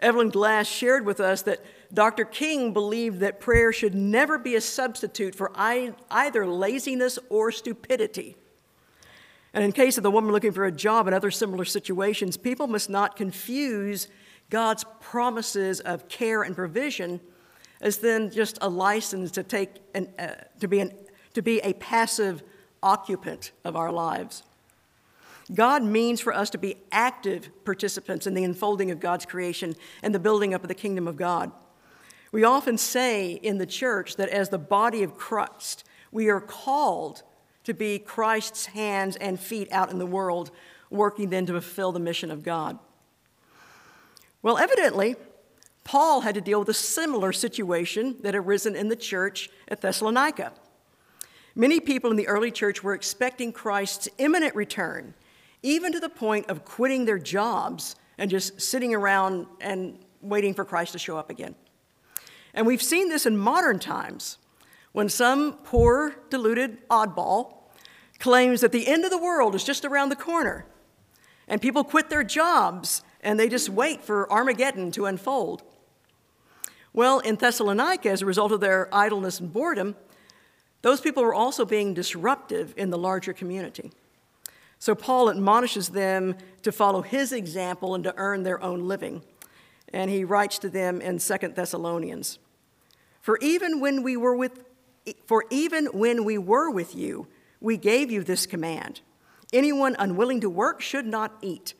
Evelyn 0.00 0.30
Glass 0.30 0.66
shared 0.66 1.06
with 1.06 1.20
us 1.20 1.42
that 1.42 1.64
Dr. 1.92 2.24
King 2.24 2.72
believed 2.72 3.20
that 3.20 3.40
prayer 3.40 3.72
should 3.72 3.94
never 3.94 4.38
be 4.38 4.56
a 4.56 4.60
substitute 4.60 5.34
for 5.34 5.52
either 5.56 6.46
laziness 6.46 7.18
or 7.28 7.52
stupidity. 7.52 8.36
And 9.52 9.62
in 9.62 9.70
case 9.70 9.96
of 9.96 10.02
the 10.02 10.10
woman 10.10 10.32
looking 10.32 10.52
for 10.52 10.64
a 10.64 10.72
job 10.72 11.06
and 11.06 11.14
other 11.14 11.30
similar 11.30 11.64
situations, 11.64 12.36
people 12.36 12.66
must 12.66 12.90
not 12.90 13.14
confuse 13.14 14.08
God's 14.50 14.84
promises 15.00 15.80
of 15.80 16.08
care 16.08 16.42
and 16.42 16.56
provision 16.56 17.20
as 17.80 17.98
then 17.98 18.30
just 18.30 18.58
a 18.60 18.68
license 18.68 19.30
to, 19.32 19.42
take 19.42 19.70
an, 19.94 20.08
uh, 20.18 20.34
to, 20.58 20.66
be 20.66 20.80
an, 20.80 20.92
to 21.34 21.42
be 21.42 21.60
a 21.60 21.72
passive 21.74 22.42
occupant 22.82 23.52
of 23.64 23.76
our 23.76 23.92
lives. 23.92 24.42
God 25.52 25.82
means 25.82 26.20
for 26.20 26.32
us 26.32 26.48
to 26.50 26.58
be 26.58 26.76
active 26.90 27.50
participants 27.64 28.26
in 28.26 28.34
the 28.34 28.44
unfolding 28.44 28.90
of 28.90 29.00
God's 29.00 29.26
creation 29.26 29.74
and 30.02 30.14
the 30.14 30.18
building 30.18 30.54
up 30.54 30.62
of 30.62 30.68
the 30.68 30.74
kingdom 30.74 31.06
of 31.06 31.16
God. 31.16 31.52
We 32.32 32.44
often 32.44 32.78
say 32.78 33.32
in 33.32 33.58
the 33.58 33.66
church 33.66 34.16
that 34.16 34.30
as 34.30 34.48
the 34.48 34.58
body 34.58 35.02
of 35.02 35.16
Christ, 35.16 35.84
we 36.10 36.28
are 36.30 36.40
called 36.40 37.22
to 37.64 37.74
be 37.74 37.98
Christ's 37.98 38.66
hands 38.66 39.16
and 39.16 39.38
feet 39.38 39.70
out 39.70 39.90
in 39.90 39.98
the 39.98 40.06
world, 40.06 40.50
working 40.90 41.30
then 41.30 41.46
to 41.46 41.52
fulfill 41.52 41.92
the 41.92 42.00
mission 42.00 42.30
of 42.30 42.42
God. 42.42 42.78
Well, 44.42 44.58
evidently, 44.58 45.16
Paul 45.84 46.22
had 46.22 46.34
to 46.34 46.40
deal 46.40 46.58
with 46.58 46.68
a 46.68 46.74
similar 46.74 47.32
situation 47.32 48.16
that 48.22 48.34
had 48.34 48.44
arisen 48.44 48.74
in 48.74 48.88
the 48.88 48.96
church 48.96 49.50
at 49.68 49.80
Thessalonica. 49.80 50.52
Many 51.54 51.78
people 51.78 52.10
in 52.10 52.16
the 52.16 52.26
early 52.26 52.50
church 52.50 52.82
were 52.82 52.94
expecting 52.94 53.52
Christ's 53.52 54.08
imminent 54.18 54.54
return, 54.54 55.14
even 55.64 55.92
to 55.92 55.98
the 55.98 56.10
point 56.10 56.48
of 56.50 56.64
quitting 56.64 57.06
their 57.06 57.18
jobs 57.18 57.96
and 58.18 58.30
just 58.30 58.60
sitting 58.60 58.94
around 58.94 59.46
and 59.60 59.98
waiting 60.20 60.52
for 60.54 60.64
Christ 60.64 60.92
to 60.92 60.98
show 60.98 61.16
up 61.16 61.30
again. 61.30 61.54
And 62.52 62.66
we've 62.66 62.82
seen 62.82 63.08
this 63.08 63.26
in 63.26 63.36
modern 63.36 63.78
times 63.78 64.38
when 64.92 65.08
some 65.08 65.54
poor, 65.64 66.14
deluded 66.28 66.86
oddball 66.88 67.54
claims 68.18 68.60
that 68.60 68.72
the 68.72 68.86
end 68.86 69.04
of 69.04 69.10
the 69.10 69.18
world 69.18 69.54
is 69.54 69.64
just 69.64 69.84
around 69.84 70.10
the 70.10 70.16
corner, 70.16 70.66
and 71.48 71.60
people 71.60 71.82
quit 71.82 72.10
their 72.10 72.22
jobs 72.22 73.02
and 73.22 73.40
they 73.40 73.48
just 73.48 73.70
wait 73.70 74.04
for 74.04 74.30
Armageddon 74.30 74.90
to 74.92 75.06
unfold. 75.06 75.62
Well, 76.92 77.20
in 77.20 77.36
Thessalonica, 77.36 78.10
as 78.10 78.22
a 78.22 78.26
result 78.26 78.52
of 78.52 78.60
their 78.60 78.94
idleness 78.94 79.40
and 79.40 79.52
boredom, 79.52 79.96
those 80.82 81.00
people 81.00 81.22
were 81.22 81.34
also 81.34 81.64
being 81.64 81.94
disruptive 81.94 82.74
in 82.76 82.90
the 82.90 82.98
larger 82.98 83.32
community. 83.32 83.90
So 84.84 84.94
Paul 84.94 85.30
admonishes 85.30 85.88
them 85.88 86.36
to 86.60 86.70
follow 86.70 87.00
his 87.00 87.32
example 87.32 87.94
and 87.94 88.04
to 88.04 88.12
earn 88.18 88.42
their 88.42 88.62
own 88.62 88.86
living. 88.86 89.22
And 89.94 90.10
he 90.10 90.24
writes 90.24 90.58
to 90.58 90.68
them 90.68 91.00
in 91.00 91.20
2 91.20 91.36
Thessalonians 91.54 92.38
For 93.22 93.38
even 93.40 93.80
when 93.80 94.02
we 94.02 94.18
were 94.18 94.36
with 94.36 94.62
for 95.24 95.46
even 95.48 95.86
when 95.86 96.22
we 96.26 96.36
were 96.36 96.70
with 96.70 96.94
you, 96.94 97.28
we 97.62 97.78
gave 97.78 98.10
you 98.10 98.22
this 98.22 98.44
command. 98.44 99.00
Anyone 99.54 99.96
unwilling 99.98 100.42
to 100.42 100.50
work 100.50 100.82
should 100.82 101.06
not 101.06 101.32
eat. 101.40 101.72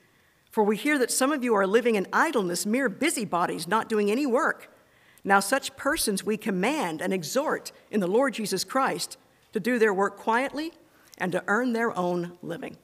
For 0.50 0.64
we 0.64 0.78
hear 0.78 0.98
that 0.98 1.10
some 1.10 1.30
of 1.30 1.44
you 1.44 1.54
are 1.54 1.66
living 1.66 1.96
in 1.96 2.06
idleness, 2.10 2.64
mere 2.64 2.88
busybodies, 2.88 3.68
not 3.68 3.90
doing 3.90 4.10
any 4.10 4.24
work. 4.24 4.74
Now, 5.22 5.40
such 5.40 5.76
persons 5.76 6.24
we 6.24 6.38
command 6.38 7.02
and 7.02 7.12
exhort 7.12 7.70
in 7.90 8.00
the 8.00 8.08
Lord 8.08 8.32
Jesus 8.32 8.64
Christ 8.64 9.18
to 9.52 9.60
do 9.60 9.78
their 9.78 9.92
work 9.92 10.16
quietly 10.16 10.72
and 11.18 11.32
to 11.32 11.44
earn 11.46 11.74
their 11.74 11.94
own 11.98 12.38
living. 12.40 12.78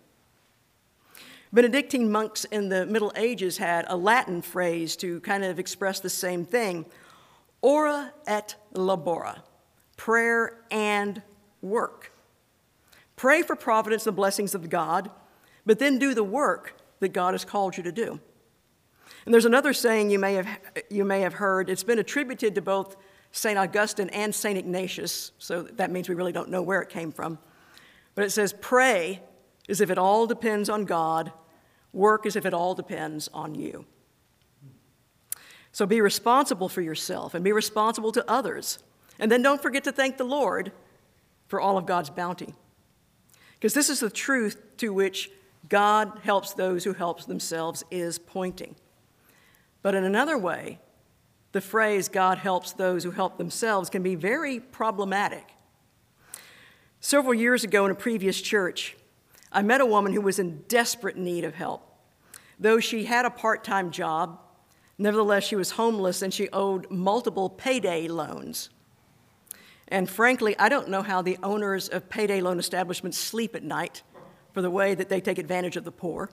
Benedictine 1.52 2.10
monks 2.10 2.44
in 2.44 2.68
the 2.68 2.86
Middle 2.86 3.12
Ages 3.16 3.58
had 3.58 3.84
a 3.88 3.96
Latin 3.96 4.40
phrase 4.40 4.94
to 4.96 5.20
kind 5.20 5.44
of 5.44 5.58
express 5.58 5.98
the 5.98 6.10
same 6.10 6.44
thing 6.44 6.86
ora 7.60 8.12
et 8.26 8.54
labora, 8.72 9.42
prayer 9.96 10.62
and 10.70 11.20
work. 11.60 12.12
Pray 13.16 13.42
for 13.42 13.56
providence 13.56 14.06
and 14.06 14.16
blessings 14.16 14.54
of 14.54 14.70
God, 14.70 15.10
but 15.66 15.78
then 15.78 15.98
do 15.98 16.14
the 16.14 16.24
work 16.24 16.76
that 17.00 17.08
God 17.08 17.34
has 17.34 17.44
called 17.44 17.76
you 17.76 17.82
to 17.82 17.92
do. 17.92 18.20
And 19.24 19.34
there's 19.34 19.44
another 19.44 19.72
saying 19.72 20.10
you 20.10 20.18
may 20.18 20.34
have, 20.34 20.48
you 20.88 21.04
may 21.04 21.20
have 21.20 21.34
heard. 21.34 21.68
It's 21.68 21.82
been 21.82 21.98
attributed 21.98 22.54
to 22.54 22.62
both 22.62 22.96
St. 23.32 23.58
Augustine 23.58 24.08
and 24.10 24.34
St. 24.34 24.56
Ignatius, 24.56 25.32
so 25.38 25.62
that 25.62 25.90
means 25.90 26.08
we 26.08 26.14
really 26.14 26.32
don't 26.32 26.48
know 26.48 26.62
where 26.62 26.80
it 26.80 26.88
came 26.88 27.12
from. 27.12 27.38
But 28.14 28.24
it 28.24 28.30
says, 28.30 28.54
Pray 28.60 29.20
as 29.70 29.80
if 29.80 29.90
it 29.90 29.98
all 29.98 30.26
depends 30.26 30.68
on 30.68 30.84
God, 30.84 31.32
work 31.92 32.26
as 32.26 32.36
if 32.36 32.44
it 32.44 32.52
all 32.52 32.74
depends 32.74 33.28
on 33.32 33.54
you. 33.54 33.86
So 35.72 35.86
be 35.86 36.00
responsible 36.00 36.68
for 36.68 36.80
yourself 36.80 37.34
and 37.34 37.44
be 37.44 37.52
responsible 37.52 38.12
to 38.12 38.28
others. 38.28 38.80
And 39.18 39.30
then 39.30 39.42
don't 39.42 39.62
forget 39.62 39.84
to 39.84 39.92
thank 39.92 40.16
the 40.16 40.24
Lord 40.24 40.72
for 41.46 41.60
all 41.60 41.78
of 41.78 41.86
God's 41.86 42.10
bounty. 42.10 42.54
Because 43.54 43.74
this 43.74 43.88
is 43.90 44.00
the 44.00 44.10
truth 44.10 44.76
to 44.78 44.92
which 44.92 45.30
God 45.68 46.20
helps 46.22 46.54
those 46.54 46.84
who 46.84 46.92
help 46.92 47.24
themselves 47.26 47.84
is 47.90 48.18
pointing. 48.18 48.74
But 49.82 49.94
in 49.94 50.04
another 50.04 50.36
way, 50.36 50.80
the 51.52 51.60
phrase 51.60 52.08
God 52.08 52.38
helps 52.38 52.72
those 52.72 53.04
who 53.04 53.10
help 53.10 53.38
themselves 53.38 53.90
can 53.90 54.02
be 54.02 54.14
very 54.14 54.60
problematic. 54.60 55.44
Several 57.00 57.34
years 57.34 57.64
ago 57.64 57.84
in 57.84 57.90
a 57.90 57.94
previous 57.96 58.40
church, 58.40 58.96
I 59.52 59.62
met 59.62 59.80
a 59.80 59.86
woman 59.86 60.12
who 60.12 60.20
was 60.20 60.38
in 60.38 60.64
desperate 60.68 61.16
need 61.16 61.44
of 61.44 61.54
help. 61.54 61.86
Though 62.58 62.78
she 62.78 63.04
had 63.04 63.24
a 63.24 63.30
part 63.30 63.64
time 63.64 63.90
job, 63.90 64.38
nevertheless, 64.98 65.44
she 65.44 65.56
was 65.56 65.72
homeless 65.72 66.22
and 66.22 66.32
she 66.32 66.48
owed 66.50 66.90
multiple 66.90 67.48
payday 67.48 68.06
loans. 68.06 68.70
And 69.88 70.08
frankly, 70.08 70.56
I 70.58 70.68
don't 70.68 70.88
know 70.88 71.02
how 71.02 71.20
the 71.20 71.38
owners 71.42 71.88
of 71.88 72.08
payday 72.08 72.40
loan 72.40 72.58
establishments 72.58 73.18
sleep 73.18 73.56
at 73.56 73.64
night 73.64 74.02
for 74.52 74.62
the 74.62 74.70
way 74.70 74.94
that 74.94 75.08
they 75.08 75.20
take 75.20 75.38
advantage 75.38 75.76
of 75.76 75.84
the 75.84 75.92
poor. 75.92 76.30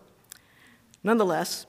Nonetheless, 1.04 1.66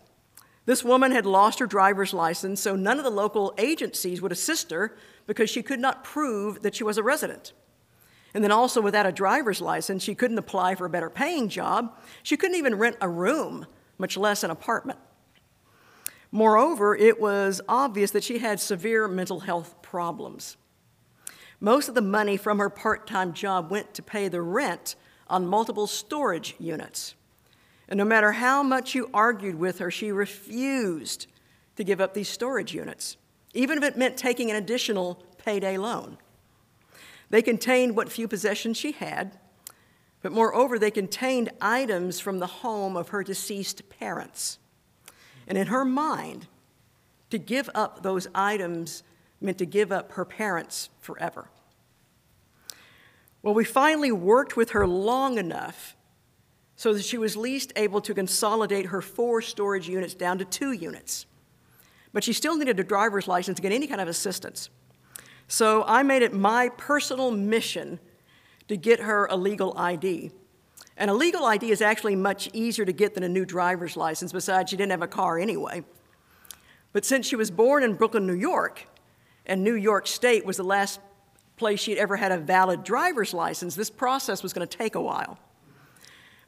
this 0.66 0.84
woman 0.84 1.12
had 1.12 1.24
lost 1.24 1.60
her 1.60 1.66
driver's 1.66 2.12
license, 2.12 2.60
so 2.60 2.76
none 2.76 2.98
of 2.98 3.04
the 3.04 3.10
local 3.10 3.54
agencies 3.56 4.20
would 4.20 4.32
assist 4.32 4.70
her 4.70 4.94
because 5.26 5.48
she 5.48 5.62
could 5.62 5.80
not 5.80 6.04
prove 6.04 6.60
that 6.60 6.74
she 6.74 6.84
was 6.84 6.98
a 6.98 7.02
resident. 7.02 7.54
And 8.34 8.44
then, 8.44 8.52
also, 8.52 8.80
without 8.80 9.06
a 9.06 9.12
driver's 9.12 9.60
license, 9.60 10.02
she 10.02 10.14
couldn't 10.14 10.38
apply 10.38 10.74
for 10.74 10.84
a 10.84 10.90
better 10.90 11.08
paying 11.08 11.48
job. 11.48 11.96
She 12.22 12.36
couldn't 12.36 12.56
even 12.56 12.74
rent 12.74 12.96
a 13.00 13.08
room, 13.08 13.66
much 13.96 14.16
less 14.16 14.42
an 14.42 14.50
apartment. 14.50 14.98
Moreover, 16.30 16.94
it 16.94 17.20
was 17.20 17.60
obvious 17.68 18.10
that 18.10 18.22
she 18.24 18.38
had 18.38 18.60
severe 18.60 19.08
mental 19.08 19.40
health 19.40 19.80
problems. 19.80 20.56
Most 21.60 21.88
of 21.88 21.94
the 21.94 22.02
money 22.02 22.36
from 22.36 22.58
her 22.58 22.68
part 22.68 23.06
time 23.06 23.32
job 23.32 23.70
went 23.70 23.94
to 23.94 24.02
pay 24.02 24.28
the 24.28 24.42
rent 24.42 24.94
on 25.28 25.46
multiple 25.46 25.86
storage 25.86 26.54
units. 26.58 27.14
And 27.88 27.96
no 27.96 28.04
matter 28.04 28.32
how 28.32 28.62
much 28.62 28.94
you 28.94 29.08
argued 29.14 29.58
with 29.58 29.78
her, 29.78 29.90
she 29.90 30.12
refused 30.12 31.26
to 31.76 31.84
give 31.84 32.00
up 32.00 32.12
these 32.12 32.28
storage 32.28 32.74
units, 32.74 33.16
even 33.54 33.78
if 33.78 33.84
it 33.84 33.96
meant 33.96 34.16
taking 34.16 34.50
an 34.50 34.56
additional 34.56 35.22
payday 35.38 35.78
loan. 35.78 36.18
They 37.30 37.42
contained 37.42 37.96
what 37.96 38.10
few 38.10 38.26
possessions 38.26 38.76
she 38.76 38.92
had, 38.92 39.38
but 40.22 40.32
moreover, 40.32 40.78
they 40.78 40.90
contained 40.90 41.50
items 41.60 42.20
from 42.20 42.38
the 42.38 42.46
home 42.46 42.96
of 42.96 43.08
her 43.10 43.22
deceased 43.22 43.88
parents. 43.90 44.58
And 45.46 45.56
in 45.56 45.68
her 45.68 45.84
mind, 45.84 46.46
to 47.30 47.38
give 47.38 47.70
up 47.74 48.02
those 48.02 48.26
items 48.34 49.02
meant 49.40 49.58
to 49.58 49.66
give 49.66 49.92
up 49.92 50.12
her 50.12 50.24
parents 50.24 50.88
forever. 51.00 51.48
Well, 53.42 53.54
we 53.54 53.64
finally 53.64 54.10
worked 54.10 54.56
with 54.56 54.70
her 54.70 54.86
long 54.86 55.38
enough 55.38 55.96
so 56.74 56.92
that 56.92 57.04
she 57.04 57.18
was 57.18 57.36
least 57.36 57.72
able 57.76 58.00
to 58.00 58.14
consolidate 58.14 58.86
her 58.86 59.02
four 59.02 59.40
storage 59.42 59.88
units 59.88 60.14
down 60.14 60.38
to 60.38 60.44
two 60.44 60.72
units. 60.72 61.26
But 62.12 62.24
she 62.24 62.32
still 62.32 62.56
needed 62.56 62.80
a 62.80 62.84
driver's 62.84 63.28
license 63.28 63.56
to 63.56 63.62
get 63.62 63.72
any 63.72 63.86
kind 63.86 64.00
of 64.00 64.08
assistance. 64.08 64.70
So 65.48 65.82
I 65.86 66.02
made 66.02 66.22
it 66.22 66.34
my 66.34 66.68
personal 66.68 67.30
mission 67.30 67.98
to 68.68 68.76
get 68.76 69.00
her 69.00 69.26
a 69.26 69.36
legal 69.36 69.76
ID. 69.76 70.30
And 70.98 71.10
a 71.10 71.14
legal 71.14 71.44
ID 71.46 71.70
is 71.70 71.80
actually 71.80 72.16
much 72.16 72.50
easier 72.52 72.84
to 72.84 72.92
get 72.92 73.14
than 73.14 73.22
a 73.22 73.28
new 73.28 73.46
driver's 73.46 73.96
license, 73.96 74.30
besides, 74.30 74.70
she 74.70 74.76
didn't 74.76 74.90
have 74.90 75.02
a 75.02 75.08
car 75.08 75.38
anyway. 75.38 75.84
But 76.92 77.04
since 77.04 77.26
she 77.26 77.36
was 77.36 77.50
born 77.50 77.82
in 77.82 77.94
Brooklyn, 77.94 78.26
New 78.26 78.34
York, 78.34 78.86
and 79.46 79.64
New 79.64 79.74
York 79.74 80.06
State 80.06 80.44
was 80.44 80.58
the 80.58 80.64
last 80.64 81.00
place 81.56 81.80
she'd 81.80 81.98
ever 81.98 82.16
had 82.16 82.30
a 82.30 82.38
valid 82.38 82.84
driver's 82.84 83.32
license, 83.32 83.74
this 83.74 83.90
process 83.90 84.42
was 84.42 84.52
going 84.52 84.66
to 84.66 84.78
take 84.78 84.94
a 84.94 85.00
while. 85.00 85.38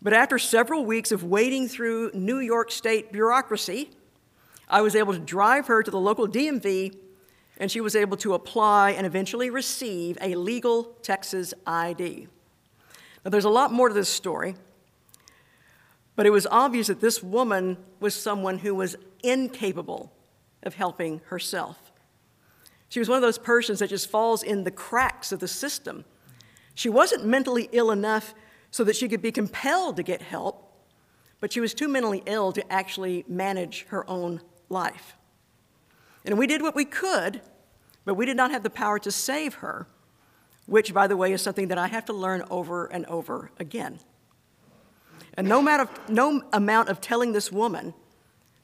But 0.02 0.12
after 0.12 0.38
several 0.38 0.84
weeks 0.84 1.12
of 1.12 1.24
wading 1.24 1.68
through 1.68 2.10
New 2.12 2.38
York 2.38 2.70
State 2.70 3.12
bureaucracy, 3.12 3.90
I 4.68 4.82
was 4.82 4.94
able 4.94 5.12
to 5.14 5.18
drive 5.18 5.68
her 5.68 5.82
to 5.82 5.90
the 5.90 6.00
local 6.00 6.28
DMV, 6.28 6.96
and 7.60 7.70
she 7.70 7.82
was 7.82 7.94
able 7.94 8.16
to 8.16 8.32
apply 8.32 8.92
and 8.92 9.06
eventually 9.06 9.50
receive 9.50 10.16
a 10.22 10.34
legal 10.34 10.84
Texas 11.02 11.52
ID. 11.66 12.26
Now, 13.22 13.30
there's 13.30 13.44
a 13.44 13.50
lot 13.50 13.70
more 13.70 13.88
to 13.88 13.94
this 13.94 14.08
story, 14.08 14.54
but 16.16 16.24
it 16.24 16.30
was 16.30 16.46
obvious 16.50 16.86
that 16.86 17.02
this 17.02 17.22
woman 17.22 17.76
was 18.00 18.14
someone 18.14 18.58
who 18.58 18.74
was 18.74 18.96
incapable 19.22 20.10
of 20.62 20.74
helping 20.74 21.20
herself. 21.26 21.92
She 22.88 22.98
was 22.98 23.10
one 23.10 23.16
of 23.16 23.22
those 23.22 23.38
persons 23.38 23.78
that 23.80 23.90
just 23.90 24.10
falls 24.10 24.42
in 24.42 24.64
the 24.64 24.70
cracks 24.70 25.30
of 25.30 25.38
the 25.38 25.46
system. 25.46 26.06
She 26.74 26.88
wasn't 26.88 27.26
mentally 27.26 27.68
ill 27.72 27.90
enough 27.90 28.34
so 28.70 28.84
that 28.84 28.96
she 28.96 29.06
could 29.06 29.20
be 29.20 29.32
compelled 29.32 29.96
to 29.96 30.02
get 30.02 30.22
help, 30.22 30.72
but 31.40 31.52
she 31.52 31.60
was 31.60 31.74
too 31.74 31.88
mentally 31.88 32.22
ill 32.24 32.52
to 32.52 32.72
actually 32.72 33.24
manage 33.28 33.84
her 33.88 34.08
own 34.08 34.40
life. 34.70 35.14
And 36.24 36.38
we 36.38 36.46
did 36.46 36.62
what 36.62 36.74
we 36.74 36.84
could, 36.84 37.40
but 38.10 38.16
we 38.16 38.26
did 38.26 38.36
not 38.36 38.50
have 38.50 38.64
the 38.64 38.70
power 38.70 38.98
to 38.98 39.12
save 39.12 39.54
her, 39.54 39.86
which, 40.66 40.92
by 40.92 41.06
the 41.06 41.16
way, 41.16 41.32
is 41.32 41.40
something 41.40 41.68
that 41.68 41.78
I 41.78 41.86
have 41.86 42.06
to 42.06 42.12
learn 42.12 42.42
over 42.50 42.86
and 42.86 43.06
over 43.06 43.52
again. 43.56 44.00
And 45.34 45.48
no 45.48 45.60
amount 45.60 45.82
of, 45.82 46.10
no 46.10 46.42
amount 46.52 46.88
of 46.88 47.00
telling 47.00 47.30
this 47.30 47.52
woman 47.52 47.94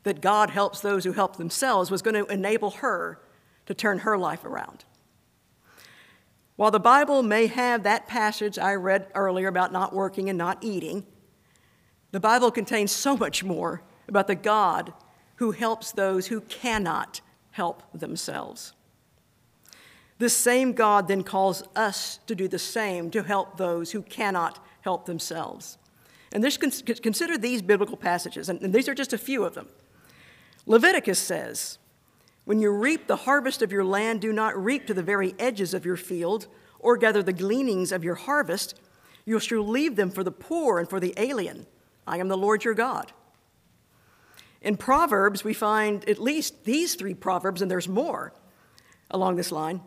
that 0.03 0.21
God 0.21 0.51
helps 0.51 0.81
those 0.81 1.05
who 1.05 1.13
help 1.13 1.37
themselves 1.37 1.93
was 1.93 2.03
going 2.03 2.17
to 2.17 2.27
enable 2.27 2.71
her 2.71 3.21
to 3.67 3.73
turn 3.73 4.01
her 4.01 4.19
life 4.19 4.45
around. 4.45 4.85
While 6.57 6.73
the 6.73 6.81
Bible 6.81 7.23
may 7.23 7.47
have 7.47 7.85
that 7.85 8.09
passage 8.09 8.59
I 8.59 8.75
read 8.75 9.07
earlier 9.15 9.47
about 9.47 9.71
not 9.71 9.95
working 9.95 10.29
and 10.29 10.37
not 10.37 10.59
eating, 10.61 11.07
the 12.11 12.19
Bible 12.19 12.51
contains 12.51 12.91
so 12.91 13.17
much 13.17 13.45
more 13.45 13.81
about 14.09 14.27
the 14.27 14.35
God 14.35 14.93
who 15.37 15.53
helps 15.53 15.93
those 15.93 16.27
who 16.27 16.41
cannot 16.41 17.21
help 17.53 17.85
themselves. 17.95 18.73
This 20.19 20.37
same 20.37 20.73
God 20.73 21.09
then 21.09 21.23
calls 21.23 21.63
us 21.75 22.19
to 22.27 22.35
do 22.35 22.49
the 22.49 22.59
same 22.59 23.11
to 23.11 23.23
help 23.23 23.57
those 23.57 23.93
who 23.93 24.03
cannot 24.03 24.65
help 24.81 25.07
themselves. 25.07 25.77
And 26.33 26.43
this, 26.43 26.57
consider 26.57 27.39
these 27.39 27.63
biblical 27.63 27.97
passages, 27.97 28.49
and 28.49 28.73
these 28.73 28.89
are 28.89 28.95
just 28.95 29.13
a 29.13 29.19
few 29.19 29.45
of 29.45 29.55
them. 29.55 29.69
Leviticus 30.67 31.19
says, 31.19 31.79
When 32.45 32.61
you 32.61 32.71
reap 32.71 33.07
the 33.07 33.17
harvest 33.17 33.63
of 33.63 33.73
your 33.73 33.85
land, 33.85 34.21
do 34.21 34.33
not 34.33 34.57
reap 34.63 34.87
to 34.87 34.95
the 34.95 35.03
very 35.03 35.35
edges 35.39 35.75
of 35.75 35.85
your 35.85 35.97
field, 35.97 36.47
or 36.79 36.97
gather 36.97 37.23
the 37.23 37.33
gleanings 37.33 37.93
of 37.93 38.05
your 38.05 38.15
harvest. 38.17 38.79
You 39.25 39.39
shall 39.41 39.67
leave 39.67 39.97
them 39.97 40.11
for 40.11 40.25
the 40.25 40.33
poor 40.33 40.79
and 40.79 40.89
for 40.89 41.01
the 41.01 41.15
alien. 41.17 41.67
I 42.07 42.19
am 42.19 42.29
the 42.29 42.37
Lord 42.37 42.65
your 42.65 42.75
God. 42.75 43.13
In 44.63 44.77
Proverbs, 44.77 45.45
we 45.45 45.55
find 45.55 46.09
at 46.09 46.19
least 46.19 46.65
these 46.65 46.95
three 46.95 47.15
proverbs, 47.15 47.63
and 47.63 47.71
there's 47.71 47.89
more 47.89 48.33
along 49.11 49.37
this 49.37 49.53
line. 49.53 49.81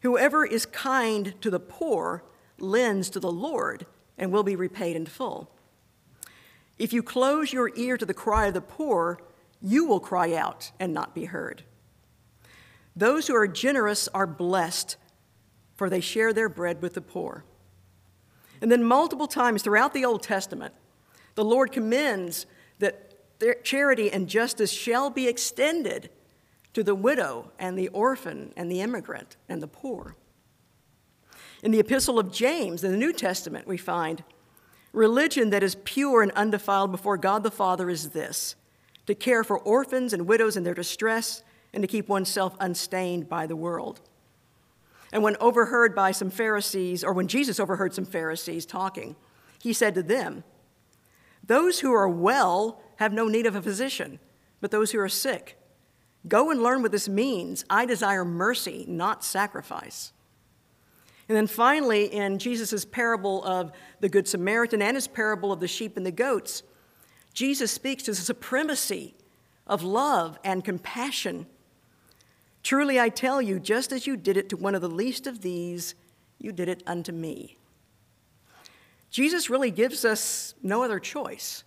Whoever 0.00 0.44
is 0.44 0.66
kind 0.66 1.34
to 1.40 1.50
the 1.50 1.60
poor 1.60 2.24
lends 2.58 3.10
to 3.10 3.20
the 3.20 3.32
Lord 3.32 3.86
and 4.16 4.32
will 4.32 4.42
be 4.42 4.56
repaid 4.56 4.96
in 4.96 5.06
full. 5.06 5.50
If 6.78 6.92
you 6.92 7.02
close 7.02 7.52
your 7.52 7.72
ear 7.76 7.96
to 7.96 8.06
the 8.06 8.14
cry 8.14 8.46
of 8.46 8.54
the 8.54 8.60
poor, 8.60 9.18
you 9.60 9.84
will 9.84 10.00
cry 10.00 10.34
out 10.34 10.70
and 10.78 10.94
not 10.94 11.14
be 11.14 11.24
heard. 11.24 11.64
Those 12.94 13.26
who 13.26 13.34
are 13.34 13.48
generous 13.48 14.08
are 14.08 14.26
blessed, 14.26 14.96
for 15.76 15.90
they 15.90 16.00
share 16.00 16.32
their 16.32 16.48
bread 16.48 16.82
with 16.82 16.94
the 16.94 17.00
poor. 17.00 17.44
And 18.60 18.72
then, 18.72 18.82
multiple 18.82 19.28
times 19.28 19.62
throughout 19.62 19.94
the 19.94 20.04
Old 20.04 20.22
Testament, 20.22 20.74
the 21.36 21.44
Lord 21.44 21.70
commends 21.70 22.46
that 22.80 23.14
charity 23.62 24.10
and 24.10 24.28
justice 24.28 24.72
shall 24.72 25.10
be 25.10 25.28
extended 25.28 26.10
to 26.78 26.84
the 26.84 26.94
widow 26.94 27.50
and 27.58 27.76
the 27.76 27.88
orphan 27.88 28.52
and 28.56 28.70
the 28.70 28.80
immigrant 28.80 29.36
and 29.48 29.60
the 29.60 29.66
poor. 29.66 30.14
In 31.60 31.72
the 31.72 31.80
Epistle 31.80 32.20
of 32.20 32.30
James, 32.30 32.84
in 32.84 32.92
the 32.92 32.96
New 32.96 33.12
Testament, 33.12 33.66
we 33.66 33.76
find 33.76 34.22
religion 34.92 35.50
that 35.50 35.64
is 35.64 35.74
pure 35.82 36.22
and 36.22 36.30
undefiled 36.36 36.92
before 36.92 37.16
God 37.16 37.42
the 37.42 37.50
Father 37.50 37.90
is 37.90 38.10
this 38.10 38.54
to 39.06 39.16
care 39.16 39.42
for 39.42 39.58
orphans 39.58 40.12
and 40.12 40.28
widows 40.28 40.56
in 40.56 40.62
their 40.62 40.72
distress 40.72 41.42
and 41.72 41.82
to 41.82 41.88
keep 41.88 42.08
oneself 42.08 42.54
unstained 42.60 43.28
by 43.28 43.44
the 43.44 43.56
world. 43.56 44.00
And 45.12 45.24
when 45.24 45.36
overheard 45.40 45.96
by 45.96 46.12
some 46.12 46.30
Pharisees, 46.30 47.02
or 47.02 47.12
when 47.12 47.26
Jesus 47.26 47.58
overheard 47.58 47.92
some 47.92 48.06
Pharisees 48.06 48.64
talking, 48.64 49.16
he 49.60 49.72
said 49.72 49.96
to 49.96 50.02
them, 50.04 50.44
Those 51.42 51.80
who 51.80 51.92
are 51.92 52.08
well 52.08 52.80
have 52.98 53.12
no 53.12 53.26
need 53.26 53.46
of 53.46 53.56
a 53.56 53.62
physician, 53.62 54.20
but 54.60 54.70
those 54.70 54.92
who 54.92 55.00
are 55.00 55.08
sick. 55.08 55.56
Go 56.26 56.50
and 56.50 56.62
learn 56.62 56.82
what 56.82 56.92
this 56.92 57.08
means. 57.08 57.64
I 57.70 57.86
desire 57.86 58.24
mercy, 58.24 58.84
not 58.88 59.24
sacrifice. 59.24 60.12
And 61.28 61.36
then 61.36 61.46
finally, 61.46 62.06
in 62.06 62.38
Jesus' 62.38 62.84
parable 62.84 63.44
of 63.44 63.72
the 64.00 64.08
Good 64.08 64.26
Samaritan 64.26 64.80
and 64.80 64.96
his 64.96 65.06
parable 65.06 65.52
of 65.52 65.60
the 65.60 65.68
sheep 65.68 65.96
and 65.96 66.04
the 66.04 66.10
goats, 66.10 66.62
Jesus 67.34 67.70
speaks 67.70 68.02
to 68.04 68.12
the 68.12 68.16
supremacy 68.16 69.14
of 69.66 69.82
love 69.82 70.38
and 70.42 70.64
compassion. 70.64 71.46
Truly, 72.62 72.98
I 72.98 73.10
tell 73.10 73.40
you, 73.40 73.60
just 73.60 73.92
as 73.92 74.06
you 74.06 74.16
did 74.16 74.36
it 74.36 74.48
to 74.48 74.56
one 74.56 74.74
of 74.74 74.80
the 74.80 74.88
least 74.88 75.26
of 75.26 75.42
these, 75.42 75.94
you 76.38 76.50
did 76.50 76.68
it 76.68 76.82
unto 76.86 77.12
me. 77.12 77.58
Jesus 79.10 79.50
really 79.50 79.70
gives 79.70 80.04
us 80.04 80.54
no 80.62 80.82
other 80.82 80.98
choice 80.98 81.64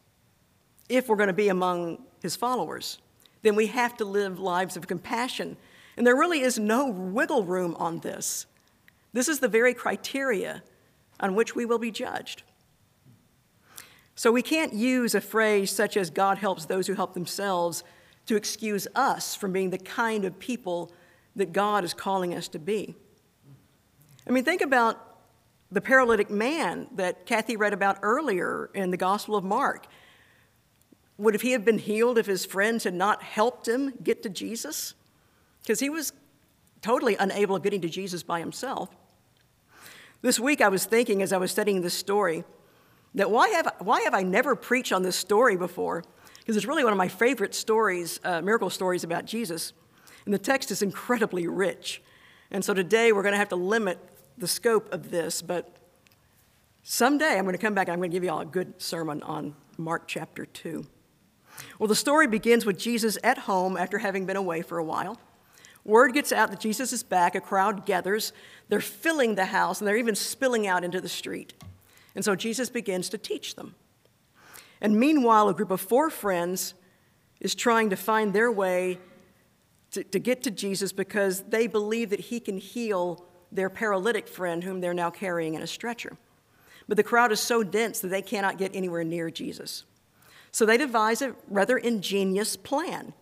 if 0.89 1.07
we're 1.07 1.15
going 1.15 1.27
to 1.27 1.33
be 1.33 1.49
among 1.49 2.03
his 2.21 2.35
followers. 2.35 2.99
Then 3.41 3.55
we 3.55 3.67
have 3.67 3.97
to 3.97 4.05
live 4.05 4.39
lives 4.39 4.77
of 4.77 4.87
compassion. 4.87 5.57
And 5.97 6.05
there 6.05 6.15
really 6.15 6.41
is 6.41 6.59
no 6.59 6.87
wiggle 6.89 7.43
room 7.43 7.75
on 7.79 7.99
this. 7.99 8.45
This 9.13 9.27
is 9.27 9.39
the 9.39 9.47
very 9.47 9.73
criteria 9.73 10.63
on 11.19 11.35
which 11.35 11.55
we 11.55 11.65
will 11.65 11.79
be 11.79 11.91
judged. 11.91 12.43
So 14.15 14.31
we 14.31 14.41
can't 14.41 14.73
use 14.73 15.15
a 15.15 15.21
phrase 15.21 15.71
such 15.71 15.97
as 15.97 16.09
God 16.09 16.37
helps 16.37 16.65
those 16.65 16.87
who 16.87 16.93
help 16.93 17.13
themselves 17.13 17.83
to 18.27 18.35
excuse 18.35 18.87
us 18.95 19.35
from 19.35 19.51
being 19.51 19.71
the 19.71 19.77
kind 19.77 20.25
of 20.25 20.37
people 20.39 20.91
that 21.35 21.53
God 21.53 21.83
is 21.83 21.93
calling 21.93 22.33
us 22.33 22.47
to 22.49 22.59
be. 22.59 22.95
I 24.27 24.31
mean, 24.31 24.43
think 24.43 24.61
about 24.61 25.19
the 25.71 25.81
paralytic 25.81 26.29
man 26.29 26.87
that 26.95 27.25
Kathy 27.25 27.55
read 27.55 27.73
about 27.73 27.99
earlier 28.01 28.69
in 28.73 28.91
the 28.91 28.97
Gospel 28.97 29.35
of 29.35 29.43
Mark. 29.43 29.87
Would 31.17 31.41
he 31.41 31.51
have 31.51 31.63
been 31.63 31.77
healed 31.77 32.17
if 32.17 32.25
his 32.25 32.45
friends 32.45 32.83
had 32.83 32.93
not 32.93 33.21
helped 33.21 33.67
him 33.67 33.93
get 34.03 34.23
to 34.23 34.29
Jesus? 34.29 34.95
Because 35.61 35.79
he 35.79 35.89
was 35.89 36.13
totally 36.81 37.15
unable 37.15 37.55
of 37.55 37.63
getting 37.63 37.81
to 37.81 37.89
Jesus 37.89 38.23
by 38.23 38.39
himself. 38.39 38.89
This 40.21 40.39
week 40.39 40.61
I 40.61 40.69
was 40.69 40.85
thinking 40.85 41.21
as 41.21 41.33
I 41.33 41.37
was 41.37 41.51
studying 41.51 41.81
this 41.81 41.93
story 41.93 42.43
that 43.15 43.29
why 43.29 43.49
have, 43.49 43.73
why 43.79 44.01
have 44.01 44.13
I 44.13 44.23
never 44.23 44.55
preached 44.55 44.93
on 44.93 45.03
this 45.03 45.15
story 45.15 45.57
before? 45.57 46.03
Because 46.39 46.55
it's 46.57 46.65
really 46.65 46.83
one 46.83 46.93
of 46.93 46.97
my 46.97 47.07
favorite 47.07 47.53
stories, 47.53 48.19
uh, 48.23 48.41
miracle 48.41 48.69
stories 48.69 49.03
about 49.03 49.25
Jesus. 49.25 49.73
And 50.25 50.33
the 50.33 50.39
text 50.39 50.71
is 50.71 50.81
incredibly 50.81 51.47
rich. 51.47 52.01
And 52.51 52.63
so 52.63 52.73
today 52.73 53.11
we're 53.11 53.23
going 53.23 53.33
to 53.33 53.37
have 53.37 53.49
to 53.49 53.55
limit 53.55 53.99
the 54.37 54.47
scope 54.47 54.91
of 54.93 55.11
this, 55.11 55.41
but 55.41 55.75
someday 56.83 57.37
I'm 57.37 57.43
going 57.43 57.53
to 57.53 57.61
come 57.61 57.73
back 57.73 57.87
and 57.87 57.93
I'm 57.93 57.99
going 57.99 58.11
to 58.11 58.15
give 58.15 58.23
you 58.23 58.31
all 58.31 58.39
a 58.39 58.45
good 58.45 58.81
sermon 58.81 59.21
on 59.23 59.55
Mark 59.77 60.07
chapter 60.07 60.45
2. 60.45 60.85
Well, 61.79 61.87
the 61.87 61.95
story 61.95 62.27
begins 62.27 62.65
with 62.65 62.77
Jesus 62.77 63.17
at 63.23 63.39
home 63.39 63.77
after 63.77 63.99
having 63.99 64.25
been 64.25 64.37
away 64.37 64.61
for 64.61 64.77
a 64.77 64.83
while. 64.83 65.19
Word 65.83 66.13
gets 66.13 66.31
out 66.31 66.51
that 66.51 66.59
Jesus 66.59 66.93
is 66.93 67.03
back. 67.03 67.35
A 67.35 67.41
crowd 67.41 67.85
gathers. 67.85 68.33
They're 68.69 68.81
filling 68.81 69.35
the 69.35 69.45
house 69.45 69.79
and 69.79 69.87
they're 69.87 69.97
even 69.97 70.15
spilling 70.15 70.67
out 70.67 70.83
into 70.83 71.01
the 71.01 71.09
street. 71.09 71.53
And 72.15 72.23
so 72.23 72.35
Jesus 72.35 72.69
begins 72.69 73.09
to 73.09 73.17
teach 73.17 73.55
them. 73.55 73.75
And 74.79 74.99
meanwhile, 74.99 75.49
a 75.49 75.53
group 75.53 75.71
of 75.71 75.81
four 75.81 76.09
friends 76.09 76.73
is 77.39 77.55
trying 77.55 77.89
to 77.89 77.95
find 77.95 78.33
their 78.33 78.51
way 78.51 78.99
to, 79.91 80.03
to 80.03 80.19
get 80.19 80.43
to 80.43 80.51
Jesus 80.51 80.91
because 80.91 81.41
they 81.43 81.67
believe 81.67 82.09
that 82.09 82.19
he 82.19 82.39
can 82.39 82.57
heal 82.57 83.25
their 83.51 83.69
paralytic 83.69 84.27
friend, 84.27 84.63
whom 84.63 84.81
they're 84.81 84.93
now 84.93 85.09
carrying 85.09 85.55
in 85.55 85.61
a 85.61 85.67
stretcher. 85.67 86.17
But 86.87 86.97
the 86.97 87.03
crowd 87.03 87.31
is 87.31 87.39
so 87.39 87.63
dense 87.63 87.99
that 87.99 88.07
they 88.07 88.21
cannot 88.21 88.57
get 88.57 88.75
anywhere 88.75 89.03
near 89.03 89.29
Jesus. 89.29 89.83
So 90.51 90.65
they 90.65 90.77
devise 90.77 91.21
a 91.21 91.35
rather 91.47 91.77
ingenious 91.77 92.55
plan. 92.55 93.13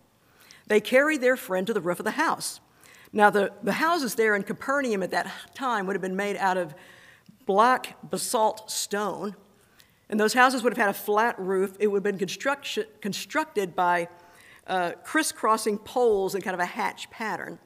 They 0.66 0.80
carry 0.80 1.16
their 1.16 1.36
friend 1.36 1.66
to 1.66 1.72
the 1.72 1.80
roof 1.80 1.98
of 1.98 2.04
the 2.04 2.12
house. 2.12 2.60
Now, 3.12 3.30
the, 3.30 3.52
the 3.62 3.72
houses 3.72 4.14
there 4.14 4.36
in 4.36 4.42
Capernaum 4.42 5.02
at 5.02 5.10
that 5.10 5.30
time 5.54 5.86
would 5.86 5.96
have 5.96 6.02
been 6.02 6.16
made 6.16 6.36
out 6.36 6.56
of 6.56 6.74
black 7.44 7.96
basalt 8.08 8.70
stone. 8.70 9.34
And 10.08 10.18
those 10.18 10.34
houses 10.34 10.62
would 10.62 10.72
have 10.72 10.86
had 10.86 10.90
a 10.90 10.98
flat 10.98 11.38
roof. 11.38 11.76
It 11.80 11.88
would 11.88 12.04
have 12.04 12.18
been 12.18 12.28
constructed 13.00 13.76
by 13.76 14.08
uh, 14.66 14.92
crisscrossing 15.04 15.78
poles 15.78 16.34
in 16.34 16.42
kind 16.42 16.54
of 16.54 16.60
a 16.60 16.66
hatch 16.66 17.10
pattern. 17.10 17.58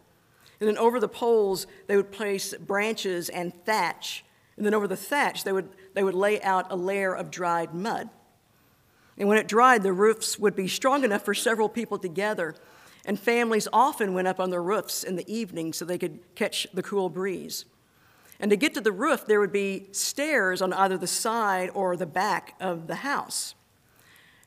And 0.61 0.68
then 0.68 0.79
over 0.79 1.00
the 1.00 1.09
poles, 1.09 1.66
they 1.87 1.96
would 1.96 2.12
place 2.12 2.55
branches 2.55 3.29
and 3.29 3.53
thatch. 3.64 4.24
And 4.57 4.64
then 4.64 4.72
over 4.72 4.88
the 4.88 4.96
thatch, 4.96 5.44
they 5.44 5.53
would, 5.53 5.68
they 5.94 6.05
would 6.05 6.14
lay 6.14 6.40
out 6.42 6.70
a 6.70 6.77
layer 6.77 7.14
of 7.14 7.31
dried 7.31 7.74
mud. 7.74 8.09
And 9.16 9.29
when 9.29 9.38
it 9.38 9.48
dried, 9.48 9.83
the 9.83 9.92
roofs 9.92 10.38
would 10.38 10.57
be 10.57 10.68
strong 10.68 11.05
enough 11.05 11.24
for 11.24 11.35
several 11.35 11.68
people 11.68 11.98
together 11.98 12.55
and 13.05 13.18
families 13.18 13.68
often 13.72 14.14
went 14.14 14.29
up 14.29 14.40
on 14.40 14.50
their 14.50 14.62
roofs 14.62 15.05
in 15.05 15.16
the 15.16 15.33
evening 15.33 15.72
so 15.72 15.85
they 15.85 15.98
could 15.98 16.20
catch 16.35 16.66
the 16.72 16.83
cool 16.83 17.09
breeze. 17.09 17.64
And 18.40 18.50
to 18.50 18.57
get 18.57 18.74
to 18.74 18.81
the 18.81 18.92
roof, 18.92 19.27
there 19.27 19.40
would 19.40 19.53
be 19.53 19.88
stairs 19.92 20.62
on 20.62 20.72
either 20.72 20.96
the 20.96 21.07
side 21.07 21.70
or 21.74 21.96
the 21.96 22.07
back 22.07 22.55
of 22.61 22.87
the 22.87 22.96
house. 22.96 23.55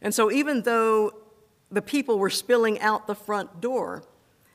And 0.02 0.14
so, 0.14 0.32
even 0.32 0.64
though 0.64 1.12
the 1.72 1.82
people 1.82 2.20
were 2.20 2.30
spilling 2.30 2.80
out 2.80 3.08
the 3.08 3.16
front 3.16 3.62
door, 3.62 4.04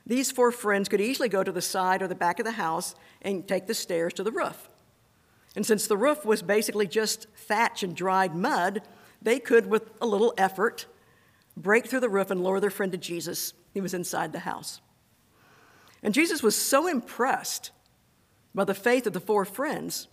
these 0.04 0.30
four 0.30 0.50
friends 0.50 0.88
could 0.88 1.00
easily 1.00 1.28
go 1.28 1.42
to 1.42 1.52
the 1.52 1.62
side 1.62 2.02
or 2.02 2.08
the 2.08 2.14
back 2.14 2.38
of 2.38 2.44
the 2.44 2.52
house 2.52 2.94
and 3.22 3.46
take 3.46 3.66
the 3.66 3.74
stairs 3.74 4.12
to 4.14 4.22
the 4.22 4.32
roof. 4.32 4.68
And 5.54 5.64
since 5.64 5.86
the 5.86 5.96
roof 5.96 6.24
was 6.24 6.42
basically 6.42 6.86
just 6.86 7.26
thatch 7.34 7.82
and 7.82 7.94
dried 7.94 8.34
mud, 8.34 8.82
they 9.22 9.38
could, 9.38 9.66
with 9.66 9.90
a 10.00 10.06
little 10.06 10.34
effort, 10.36 10.86
break 11.56 11.86
through 11.86 12.00
the 12.00 12.08
roof 12.08 12.30
and 12.30 12.42
lower 12.42 12.60
their 12.60 12.70
friend 12.70 12.92
to 12.92 12.98
Jesus 12.98 13.54
he 13.72 13.80
was 13.80 13.94
inside 13.94 14.32
the 14.32 14.40
house. 14.40 14.80
And 16.02 16.12
Jesus 16.12 16.42
was 16.42 16.56
so 16.56 16.86
impressed 16.88 17.70
by 18.54 18.64
the 18.64 18.74
faith 18.74 19.06
of 19.06 19.12
the 19.12 19.20
four 19.20 19.44
friends 19.44 20.08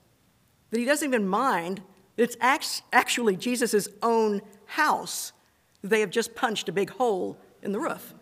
that 0.70 0.80
he 0.80 0.86
doesn't 0.86 1.08
even 1.08 1.28
mind 1.28 1.82
that 2.16 2.24
it's 2.24 2.82
actually 2.92 3.36
Jesus' 3.36 3.88
own 4.02 4.42
house 4.66 5.34
they 5.82 6.02
have 6.02 6.10
just 6.10 6.36
punched 6.36 6.68
a 6.70 6.72
big 6.72 6.90
hole 6.92 7.38
in 7.62 7.72
the 7.72 7.80
roof. 7.80 8.14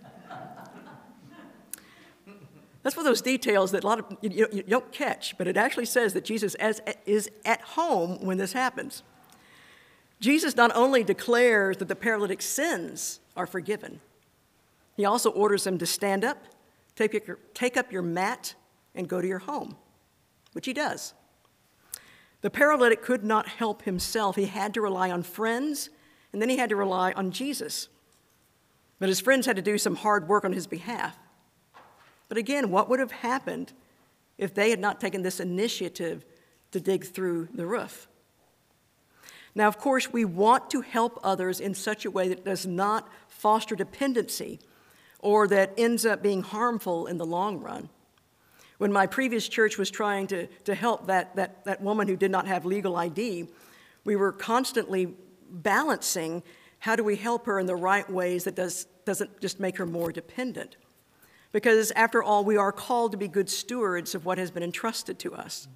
That's 2.83 2.95
one 2.95 3.05
of 3.05 3.09
those 3.09 3.21
details 3.21 3.71
that 3.71 3.83
a 3.83 3.87
lot 3.87 3.99
of 3.99 4.17
you, 4.21 4.47
you 4.51 4.63
don't 4.63 4.91
catch, 4.91 5.37
but 5.37 5.47
it 5.47 5.57
actually 5.57 5.85
says 5.85 6.13
that 6.13 6.23
Jesus 6.23 6.55
is 7.05 7.29
at 7.43 7.61
home 7.61 8.23
when 8.23 8.37
this 8.37 8.53
happens. 8.53 9.03
Jesus 10.19 10.55
not 10.55 10.75
only 10.75 11.03
declares 11.03 11.77
that 11.77 11.87
the 11.87 11.95
paralytic's 11.95 12.45
sins 12.45 13.19
are 13.35 13.45
forgiven, 13.45 13.99
he 14.95 15.05
also 15.05 15.29
orders 15.29 15.63
them 15.63 15.77
to 15.77 15.85
stand 15.85 16.25
up, 16.25 16.43
take, 16.95 17.27
your, 17.27 17.37
take 17.53 17.77
up 17.77 17.91
your 17.91 18.01
mat, 18.01 18.55
and 18.95 19.07
go 19.07 19.21
to 19.21 19.27
your 19.27 19.39
home, 19.39 19.77
which 20.53 20.65
he 20.65 20.73
does. 20.73 21.13
The 22.41 22.49
paralytic 22.49 23.03
could 23.03 23.23
not 23.23 23.47
help 23.47 23.83
himself. 23.83 24.35
He 24.35 24.45
had 24.45 24.73
to 24.73 24.81
rely 24.81 25.11
on 25.11 25.21
friends, 25.21 25.89
and 26.33 26.41
then 26.41 26.49
he 26.49 26.57
had 26.57 26.69
to 26.69 26.75
rely 26.75 27.11
on 27.13 27.31
Jesus. 27.31 27.89
But 28.99 29.09
his 29.09 29.19
friends 29.19 29.45
had 29.45 29.55
to 29.55 29.61
do 29.61 29.77
some 29.77 29.95
hard 29.95 30.27
work 30.27 30.45
on 30.45 30.53
his 30.53 30.65
behalf. 30.65 31.17
But 32.27 32.37
again, 32.37 32.71
what 32.71 32.89
would 32.89 32.99
have 32.99 33.11
happened 33.11 33.73
if 34.37 34.53
they 34.53 34.71
had 34.71 34.79
not 34.79 34.99
taken 34.99 35.21
this 35.21 35.39
initiative 35.39 36.25
to 36.71 36.79
dig 36.79 37.05
through 37.05 37.49
the 37.53 37.65
roof? 37.65 38.07
Now, 39.57 39.67
of 39.67 39.79
course, 39.79 40.13
we 40.13 40.23
want 40.23 40.69
to 40.69 40.81
help 40.81 41.19
others 41.23 41.59
in 41.59 41.73
such 41.73 42.05
a 42.05 42.11
way 42.11 42.27
that 42.27 42.45
does 42.45 42.67
not 42.67 43.09
foster 43.27 43.75
dependency 43.75 44.59
or 45.17 45.47
that 45.47 45.73
ends 45.77 46.05
up 46.05 46.21
being 46.21 46.43
harmful 46.43 47.07
in 47.07 47.17
the 47.17 47.25
long 47.25 47.59
run. 47.59 47.89
When 48.77 48.93
my 48.93 49.07
previous 49.07 49.49
church 49.49 49.79
was 49.79 49.89
trying 49.89 50.27
to, 50.27 50.45
to 50.65 50.75
help 50.75 51.07
that, 51.07 51.35
that, 51.37 51.65
that 51.65 51.81
woman 51.81 52.07
who 52.07 52.15
did 52.15 52.29
not 52.29 52.45
have 52.45 52.65
legal 52.65 52.95
ID, 52.95 53.47
we 54.05 54.15
were 54.15 54.31
constantly 54.31 55.15
balancing 55.49 56.43
how 56.77 56.95
do 56.95 57.03
we 57.03 57.15
help 57.15 57.47
her 57.47 57.57
in 57.57 57.65
the 57.65 57.75
right 57.75 58.07
ways 58.07 58.43
that 58.43 58.53
does, 58.53 58.85
doesn't 59.05 59.41
just 59.41 59.59
make 59.59 59.77
her 59.77 59.87
more 59.87 60.11
dependent. 60.11 60.77
Because 61.51 61.89
after 61.95 62.21
all, 62.21 62.45
we 62.45 62.57
are 62.57 62.71
called 62.71 63.11
to 63.13 63.17
be 63.17 63.27
good 63.27 63.49
stewards 63.49 64.13
of 64.13 64.23
what 64.23 64.37
has 64.37 64.51
been 64.51 64.61
entrusted 64.61 65.17
to 65.17 65.33
us. 65.33 65.67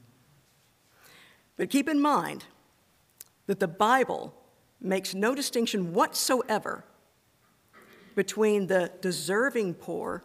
But 1.57 1.71
keep 1.71 1.89
in 1.89 1.99
mind 1.99 2.45
that 3.51 3.59
the 3.59 3.67
Bible 3.67 4.33
makes 4.79 5.13
no 5.13 5.35
distinction 5.35 5.93
whatsoever 5.93 6.85
between 8.15 8.67
the 8.67 8.89
deserving 9.01 9.73
poor 9.73 10.23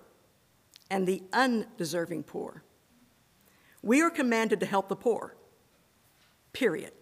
and 0.92 1.08
the 1.08 1.24
undeserving 1.32 2.22
poor. 2.22 2.62
We 3.82 4.00
are 4.00 4.10
commanded 4.10 4.60
to 4.60 4.66
help 4.66 4.88
the 4.88 4.94
poor, 4.94 5.34
period. 6.52 6.92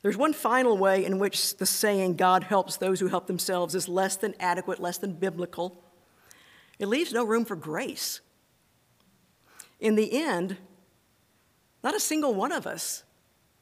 There's 0.00 0.16
one 0.16 0.32
final 0.32 0.78
way 0.78 1.04
in 1.04 1.18
which 1.18 1.58
the 1.58 1.66
saying, 1.66 2.16
God 2.16 2.44
helps 2.44 2.78
those 2.78 3.00
who 3.00 3.08
help 3.08 3.26
themselves, 3.26 3.74
is 3.74 3.86
less 3.86 4.16
than 4.16 4.34
adequate, 4.40 4.80
less 4.80 4.96
than 4.96 5.12
biblical. 5.12 5.84
It 6.78 6.86
leaves 6.86 7.12
no 7.12 7.22
room 7.22 7.44
for 7.44 7.54
grace. 7.54 8.22
In 9.78 9.94
the 9.94 10.18
end, 10.18 10.56
not 11.84 11.94
a 11.94 12.00
single 12.00 12.32
one 12.32 12.52
of 12.52 12.66
us 12.66 13.02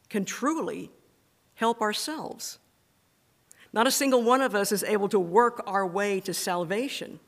can 0.08 0.24
truly 0.24 0.90
help 1.54 1.80
ourselves. 1.80 2.58
Not 3.72 3.86
a 3.86 3.90
single 3.90 4.22
one 4.22 4.40
of 4.40 4.54
us 4.54 4.70
is 4.70 4.84
able 4.84 5.08
to 5.08 5.18
work 5.18 5.62
our 5.66 5.86
way 5.86 6.20
to 6.20 6.32
salvation. 6.32 7.18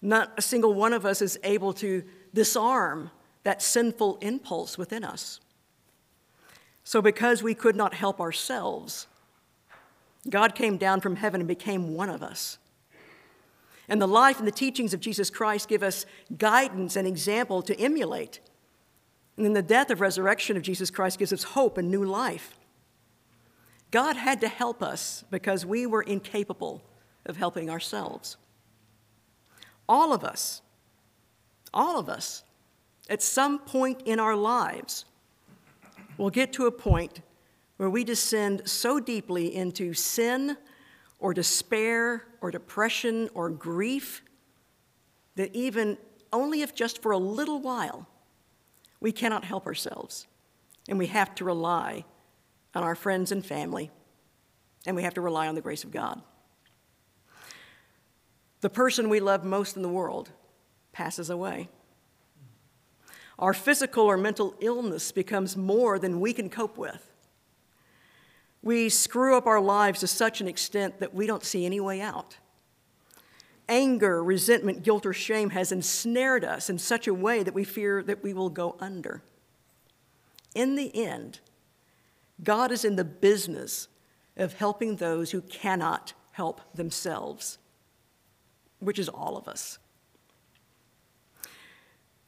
Not 0.00 0.32
a 0.38 0.42
single 0.42 0.72
one 0.72 0.92
of 0.92 1.04
us 1.04 1.20
is 1.20 1.38
able 1.44 1.72
to 1.74 2.02
disarm 2.32 3.10
that 3.42 3.62
sinful 3.62 4.18
impulse 4.22 4.78
within 4.78 5.04
us. 5.04 5.40
So, 6.84 7.02
because 7.02 7.42
we 7.42 7.54
could 7.54 7.76
not 7.76 7.94
help 7.94 8.20
ourselves, 8.20 9.06
God 10.28 10.54
came 10.54 10.76
down 10.76 11.00
from 11.00 11.16
heaven 11.16 11.40
and 11.40 11.48
became 11.48 11.94
one 11.94 12.08
of 12.08 12.22
us. 12.22 12.58
And 13.88 14.00
the 14.00 14.08
life 14.08 14.38
and 14.38 14.46
the 14.46 14.52
teachings 14.52 14.94
of 14.94 15.00
Jesus 15.00 15.30
Christ 15.30 15.68
give 15.68 15.82
us 15.82 16.06
guidance 16.38 16.96
and 16.96 17.06
example 17.06 17.60
to 17.62 17.78
emulate. 17.78 18.40
And 19.40 19.46
then 19.46 19.54
the 19.54 19.62
death 19.62 19.88
of 19.88 20.02
resurrection 20.02 20.58
of 20.58 20.62
Jesus 20.62 20.90
Christ 20.90 21.18
gives 21.18 21.32
us 21.32 21.44
hope 21.44 21.78
and 21.78 21.90
new 21.90 22.04
life. 22.04 22.58
God 23.90 24.14
had 24.16 24.38
to 24.42 24.48
help 24.48 24.82
us 24.82 25.24
because 25.30 25.64
we 25.64 25.86
were 25.86 26.02
incapable 26.02 26.82
of 27.24 27.38
helping 27.38 27.70
ourselves. 27.70 28.36
All 29.88 30.12
of 30.12 30.24
us 30.24 30.60
all 31.72 31.98
of 31.98 32.10
us, 32.10 32.42
at 33.08 33.22
some 33.22 33.58
point 33.58 34.02
in 34.04 34.20
our 34.20 34.36
lives, 34.36 35.06
will 36.18 36.28
get 36.28 36.52
to 36.52 36.66
a 36.66 36.70
point 36.70 37.22
where 37.78 37.88
we 37.88 38.04
descend 38.04 38.68
so 38.68 39.00
deeply 39.00 39.54
into 39.54 39.94
sin 39.94 40.58
or 41.18 41.32
despair 41.32 42.26
or 42.42 42.50
depression 42.50 43.30
or 43.32 43.48
grief 43.48 44.22
that 45.36 45.54
even 45.54 45.96
only 46.30 46.60
if 46.60 46.74
just 46.74 47.00
for 47.00 47.12
a 47.12 47.18
little 47.18 47.60
while 47.60 48.06
we 49.00 49.12
cannot 49.12 49.44
help 49.44 49.66
ourselves 49.66 50.26
and 50.88 50.98
we 50.98 51.06
have 51.06 51.34
to 51.36 51.44
rely 51.44 52.04
on 52.74 52.82
our 52.82 52.94
friends 52.94 53.32
and 53.32 53.44
family 53.44 53.90
and 54.86 54.96
we 54.96 55.02
have 55.02 55.14
to 55.14 55.20
rely 55.20 55.48
on 55.48 55.54
the 55.54 55.60
grace 55.60 55.84
of 55.84 55.90
God. 55.90 56.20
The 58.60 58.70
person 58.70 59.08
we 59.08 59.20
love 59.20 59.44
most 59.44 59.76
in 59.76 59.82
the 59.82 59.88
world 59.88 60.30
passes 60.92 61.30
away. 61.30 61.68
Our 63.38 63.54
physical 63.54 64.04
or 64.04 64.18
mental 64.18 64.54
illness 64.60 65.12
becomes 65.12 65.56
more 65.56 65.98
than 65.98 66.20
we 66.20 66.34
can 66.34 66.50
cope 66.50 66.76
with. 66.76 67.10
We 68.62 68.90
screw 68.90 69.36
up 69.36 69.46
our 69.46 69.60
lives 69.60 70.00
to 70.00 70.06
such 70.06 70.42
an 70.42 70.48
extent 70.48 71.00
that 71.00 71.14
we 71.14 71.26
don't 71.26 71.42
see 71.42 71.64
any 71.64 71.80
way 71.80 72.02
out. 72.02 72.36
Anger, 73.70 74.22
resentment, 74.22 74.82
guilt, 74.82 75.06
or 75.06 75.12
shame 75.12 75.50
has 75.50 75.70
ensnared 75.70 76.44
us 76.44 76.68
in 76.68 76.76
such 76.76 77.06
a 77.06 77.14
way 77.14 77.44
that 77.44 77.54
we 77.54 77.62
fear 77.62 78.02
that 78.02 78.22
we 78.22 78.34
will 78.34 78.50
go 78.50 78.74
under. 78.80 79.22
In 80.56 80.74
the 80.74 80.90
end, 80.94 81.38
God 82.42 82.72
is 82.72 82.84
in 82.84 82.96
the 82.96 83.04
business 83.04 83.86
of 84.36 84.54
helping 84.54 84.96
those 84.96 85.30
who 85.30 85.40
cannot 85.40 86.14
help 86.32 86.60
themselves, 86.74 87.58
which 88.80 88.98
is 88.98 89.08
all 89.08 89.36
of 89.36 89.46
us. 89.46 89.78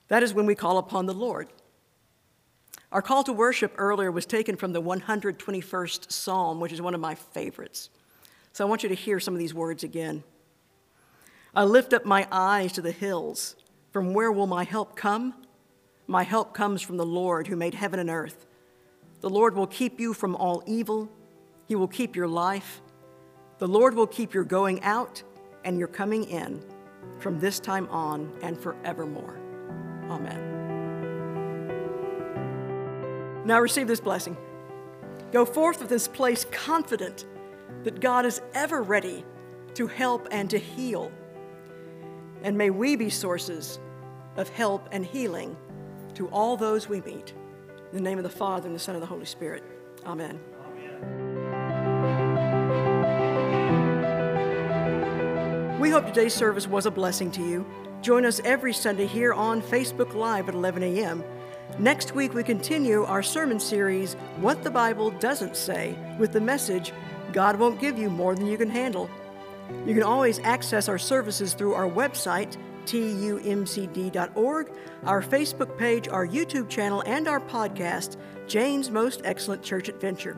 That 0.07 0.23
is 0.23 0.33
when 0.33 0.47
we 0.47 0.55
call 0.55 0.79
upon 0.79 1.07
the 1.07 1.15
Lord. 1.15 1.49
Our 2.93 3.03
call 3.03 3.25
to 3.25 3.33
worship 3.33 3.73
earlier 3.79 4.13
was 4.13 4.27
taken 4.27 4.57
from 4.57 4.73
the 4.73 4.83
121st 4.83 6.13
Psalm, 6.13 6.61
which 6.61 6.73
is 6.73 6.83
one 6.83 6.95
of 6.95 7.01
my 7.01 7.15
favorites. 7.15 7.89
So 8.53 8.65
I 8.65 8.69
want 8.69 8.83
you 8.83 8.91
to 8.91 8.95
hear 8.95 9.19
some 9.19 9.35
of 9.35 9.41
these 9.41 9.55
words 9.55 9.83
again. 9.83 10.23
I 11.55 11.65
lift 11.65 11.93
up 11.93 12.07
my 12.07 12.27
eyes 12.33 12.73
to 12.73 12.81
the 12.81 12.93
hills. 12.93 13.57
From 13.91 14.15
where 14.15 14.33
will 14.33 14.47
my 14.47 14.65
help 14.65 14.97
come? 14.97 15.35
My 16.07 16.23
help 16.23 16.55
comes 16.55 16.81
from 16.81 16.97
the 16.97 17.05
Lord 17.05 17.47
who 17.47 17.57
made 17.57 17.75
heaven 17.75 18.01
and 18.01 18.09
earth. 18.09 18.47
The 19.21 19.29
Lord 19.29 19.55
will 19.55 19.67
keep 19.67 20.01
you 20.01 20.15
from 20.15 20.35
all 20.35 20.63
evil. 20.67 21.11
He 21.69 21.75
will 21.75 21.89
keep 21.89 22.17
your 22.17 22.27
life. 22.27 22.81
The 23.59 23.69
Lord 23.69 23.95
will 23.95 24.07
keep 24.07 24.33
your 24.33 24.45
going 24.45 24.83
out 24.83 25.23
and 25.65 25.79
your 25.79 25.89
coming 25.89 26.25
in 26.25 26.65
from 27.19 27.39
this 27.39 27.61
time 27.61 27.87
on 27.91 28.33
and 28.43 28.59
forevermore. 28.59 29.39
Amen. 30.09 30.49
Now 33.45 33.61
receive 33.61 33.89
this 33.89 34.01
blessing. 34.01 34.39
Go 35.33 35.45
forth 35.45 35.81
with 35.81 35.91
this 35.91 36.09
place 36.09 36.47
confident 36.51 37.27
that 37.85 38.01
God 38.01 38.25
is 38.25 38.41
ever 38.55 38.83
ready 38.83 39.23
to 39.75 39.87
help 39.87 40.29
and 40.31 40.49
to 40.49 40.59
heal. 40.59 41.13
And 42.43 42.59
may 42.59 42.71
we 42.71 42.97
be 42.97 43.09
sources 43.11 43.79
of 44.37 44.49
help 44.49 44.89
and 44.93 45.05
healing 45.05 45.57
to 46.15 46.29
all 46.29 46.57
those 46.57 46.89
we 46.89 47.01
meet. 47.03 47.35
In 47.91 47.99
the 47.99 48.03
name 48.03 48.19
of 48.19 48.25
the 48.25 48.31
Father, 48.31 48.67
and 48.67 48.75
the 48.75 48.81
Son, 48.81 48.95
and 48.95 49.03
the 49.03 49.07
Holy 49.07 49.27
Spirit. 49.27 49.63
Amen. 50.07 50.41
Amen. 50.67 51.33
We 55.79 55.91
hope 55.91 56.07
today's 56.07 56.35
service 56.35 56.67
was 56.67 56.87
a 56.87 56.91
blessing 56.91 57.31
to 57.33 57.43
you. 57.43 57.67
Join 58.01 58.25
us 58.25 58.41
every 58.45 58.73
Sunday 58.73 59.07
here 59.07 59.33
on 59.33 59.61
Facebook 59.63 60.15
Live 60.15 60.49
at 60.49 60.55
11 60.55 60.83
a.m. 60.83 61.23
Next 61.79 62.15
week, 62.15 62.35
we 62.35 62.43
continue 62.43 63.05
our 63.05 63.23
sermon 63.23 63.61
series, 63.61 64.15
What 64.39 64.63
the 64.63 64.71
Bible 64.71 65.11
Doesn't 65.11 65.57
Say, 65.57 65.97
with 66.19 66.33
the 66.33 66.41
message, 66.41 66.93
God 67.33 67.59
won't 67.59 67.81
give 67.81 67.99
you 67.99 68.11
more 68.11 68.35
than 68.35 68.47
you 68.47 68.59
can 68.59 68.71
handle. 68.71 69.09
You 69.87 69.95
can 69.95 70.03
always 70.03 70.39
access 70.41 70.89
our 70.89 70.99
services 70.99 71.55
through 71.55 71.75
our 71.75 71.89
website, 71.89 72.57
tumcd.org, 72.85 74.73
our 75.05 75.23
Facebook 75.23 75.77
page, 75.77 76.09
our 76.09 76.27
YouTube 76.27 76.69
channel, 76.69 77.03
and 77.07 77.29
our 77.29 77.41
podcast, 77.41 78.17
Jane's 78.47 78.91
Most 78.91 79.23
Excellent 79.25 79.63
Church 79.63 79.89
Adventure. 79.89 80.37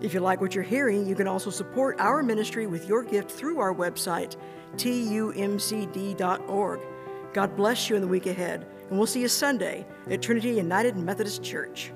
If 0.00 0.14
you 0.14 0.20
like 0.20 0.40
what 0.40 0.54
you're 0.54 0.64
hearing, 0.64 1.06
you 1.06 1.14
can 1.14 1.26
also 1.26 1.50
support 1.50 2.00
our 2.00 2.22
ministry 2.22 2.66
with 2.66 2.88
your 2.88 3.02
gift 3.02 3.30
through 3.30 3.58
our 3.58 3.74
website, 3.74 4.36
tumcd.org. 4.76 6.80
God 7.32 7.56
bless 7.56 7.90
you 7.90 7.96
in 7.96 8.02
the 8.02 8.08
week 8.08 8.26
ahead, 8.26 8.66
and 8.88 8.98
we'll 8.98 9.06
see 9.06 9.20
you 9.20 9.28
Sunday 9.28 9.86
at 10.10 10.22
Trinity 10.22 10.50
United 10.50 10.96
Methodist 10.96 11.42
Church. 11.42 11.92